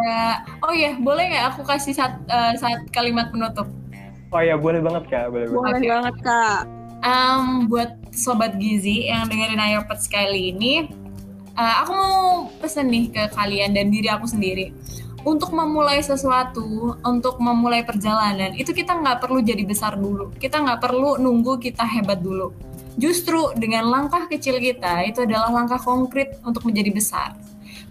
Oh 0.61 0.77
iya, 0.77 0.93
boleh 1.01 1.33
nggak 1.33 1.57
aku 1.57 1.65
kasih 1.65 1.97
sat, 1.97 2.21
uh, 2.29 2.53
saat 2.61 2.85
kalimat 2.93 3.33
penutup? 3.33 3.65
Oh 4.35 4.43
ya, 4.43 4.59
boleh 4.59 4.83
banget 4.83 5.05
Kak, 5.07 5.31
boleh 5.31 5.47
banget. 5.47 5.59
Boleh 5.63 5.81
Oke. 5.81 5.89
banget 5.89 6.17
Kak. 6.27 6.61
Um, 7.07 7.71
buat 7.71 7.91
sobat 8.11 8.59
gizi 8.59 9.07
yang 9.07 9.31
dengerin 9.31 9.63
Iopod 9.63 10.03
sekali 10.03 10.51
ini, 10.51 10.91
uh, 11.55 11.75
aku 11.87 11.93
mau 11.95 12.19
pesen 12.59 12.91
nih 12.91 13.13
ke 13.15 13.23
kalian 13.37 13.71
dan 13.77 13.95
diri 13.95 14.11
aku 14.11 14.27
sendiri. 14.27 14.75
Untuk 15.27 15.51
memulai 15.51 15.99
sesuatu, 16.07 16.95
untuk 17.03 17.43
memulai 17.43 17.83
perjalanan, 17.83 18.55
itu 18.55 18.71
kita 18.71 18.95
nggak 18.95 19.27
perlu 19.27 19.43
jadi 19.43 19.67
besar 19.67 19.99
dulu. 19.99 20.31
Kita 20.39 20.63
nggak 20.63 20.79
perlu 20.79 21.19
nunggu 21.19 21.59
kita 21.59 21.83
hebat 21.83 22.23
dulu. 22.23 22.55
Justru 22.95 23.51
dengan 23.59 23.91
langkah 23.91 24.31
kecil 24.31 24.63
kita, 24.63 25.03
itu 25.03 25.27
adalah 25.27 25.51
langkah 25.51 25.83
konkret 25.83 26.39
untuk 26.47 26.63
menjadi 26.63 26.95
besar. 26.95 27.35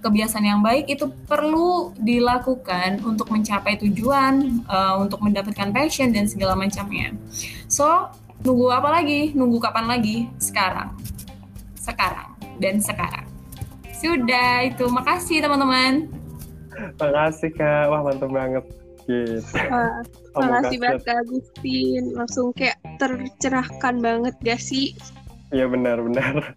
Kebiasaan 0.05 0.45
yang 0.45 0.61
baik 0.61 0.85
itu 0.85 1.09
perlu 1.25 1.89
dilakukan 1.97 3.01
untuk 3.01 3.33
mencapai 3.33 3.81
tujuan, 3.81 4.61
uh, 4.69 5.01
untuk 5.01 5.17
mendapatkan 5.25 5.73
passion 5.73 6.13
dan 6.13 6.29
segala 6.29 6.53
macamnya. 6.53 7.09
So, 7.65 8.13
nunggu 8.45 8.69
apa 8.69 9.01
lagi? 9.01 9.33
Nunggu 9.33 9.57
kapan 9.57 9.89
lagi? 9.89 10.29
Sekarang. 10.37 10.93
Sekarang. 11.73 12.37
Dan 12.61 12.77
sekarang. 12.77 13.25
Sudah, 13.97 14.69
itu. 14.69 14.85
Makasih 14.85 15.41
teman-teman. 15.41 16.05
Makasih 17.01 17.49
Kak. 17.57 17.89
Wah, 17.89 18.05
mantap 18.05 18.29
banget. 18.29 18.61
Gitu. 19.09 19.41
Wah, 19.73 20.05
Makasih 20.37 20.77
banget 20.77 21.01
Kak 21.01 21.17
Agustin. 21.25 22.03
Langsung 22.13 22.53
kayak 22.53 22.77
tercerahkan 23.01 23.95
banget 24.05 24.37
gak 24.45 24.61
sih? 24.61 24.93
Iya 25.55 25.71
benar-benar. 25.71 26.51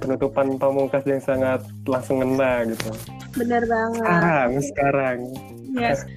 Penutupan 0.00 0.56
pamungkas 0.56 1.04
yang 1.04 1.20
sangat 1.20 1.60
langsung 1.84 2.24
ngena 2.24 2.64
gitu. 2.72 2.88
Bener 3.36 3.68
banget. 3.68 4.00
Sekarang, 4.00 4.50
sekarang. 4.64 5.18
Yes. 5.76 6.08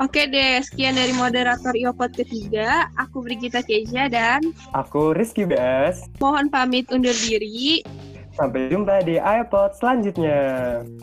Oke 0.00 0.24
deh, 0.28 0.60
sekian 0.64 0.96
dari 0.96 1.12
moderator 1.12 1.76
Iopod 1.76 2.16
ketiga. 2.16 2.88
Aku 2.96 3.20
Brigita 3.20 3.60
Keja 3.60 4.08
dan 4.08 4.40
Aku 4.72 5.12
Rizky 5.12 5.44
BS. 5.44 6.08
mohon 6.16 6.48
pamit 6.48 6.88
undur 6.88 7.12
diri. 7.12 7.84
Sampai 8.36 8.72
jumpa 8.72 9.04
di 9.04 9.20
iPod 9.20 9.76
selanjutnya. 9.76 10.40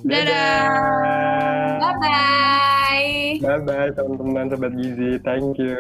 Dadah. 0.01 1.81
Bye-bye. 1.81 3.43
Bye-bye 3.45 3.89
teman-teman 3.93 4.45
Sobat 4.49 4.73
Gizi. 4.73 5.21
Thank 5.21 5.59
you. 5.61 5.77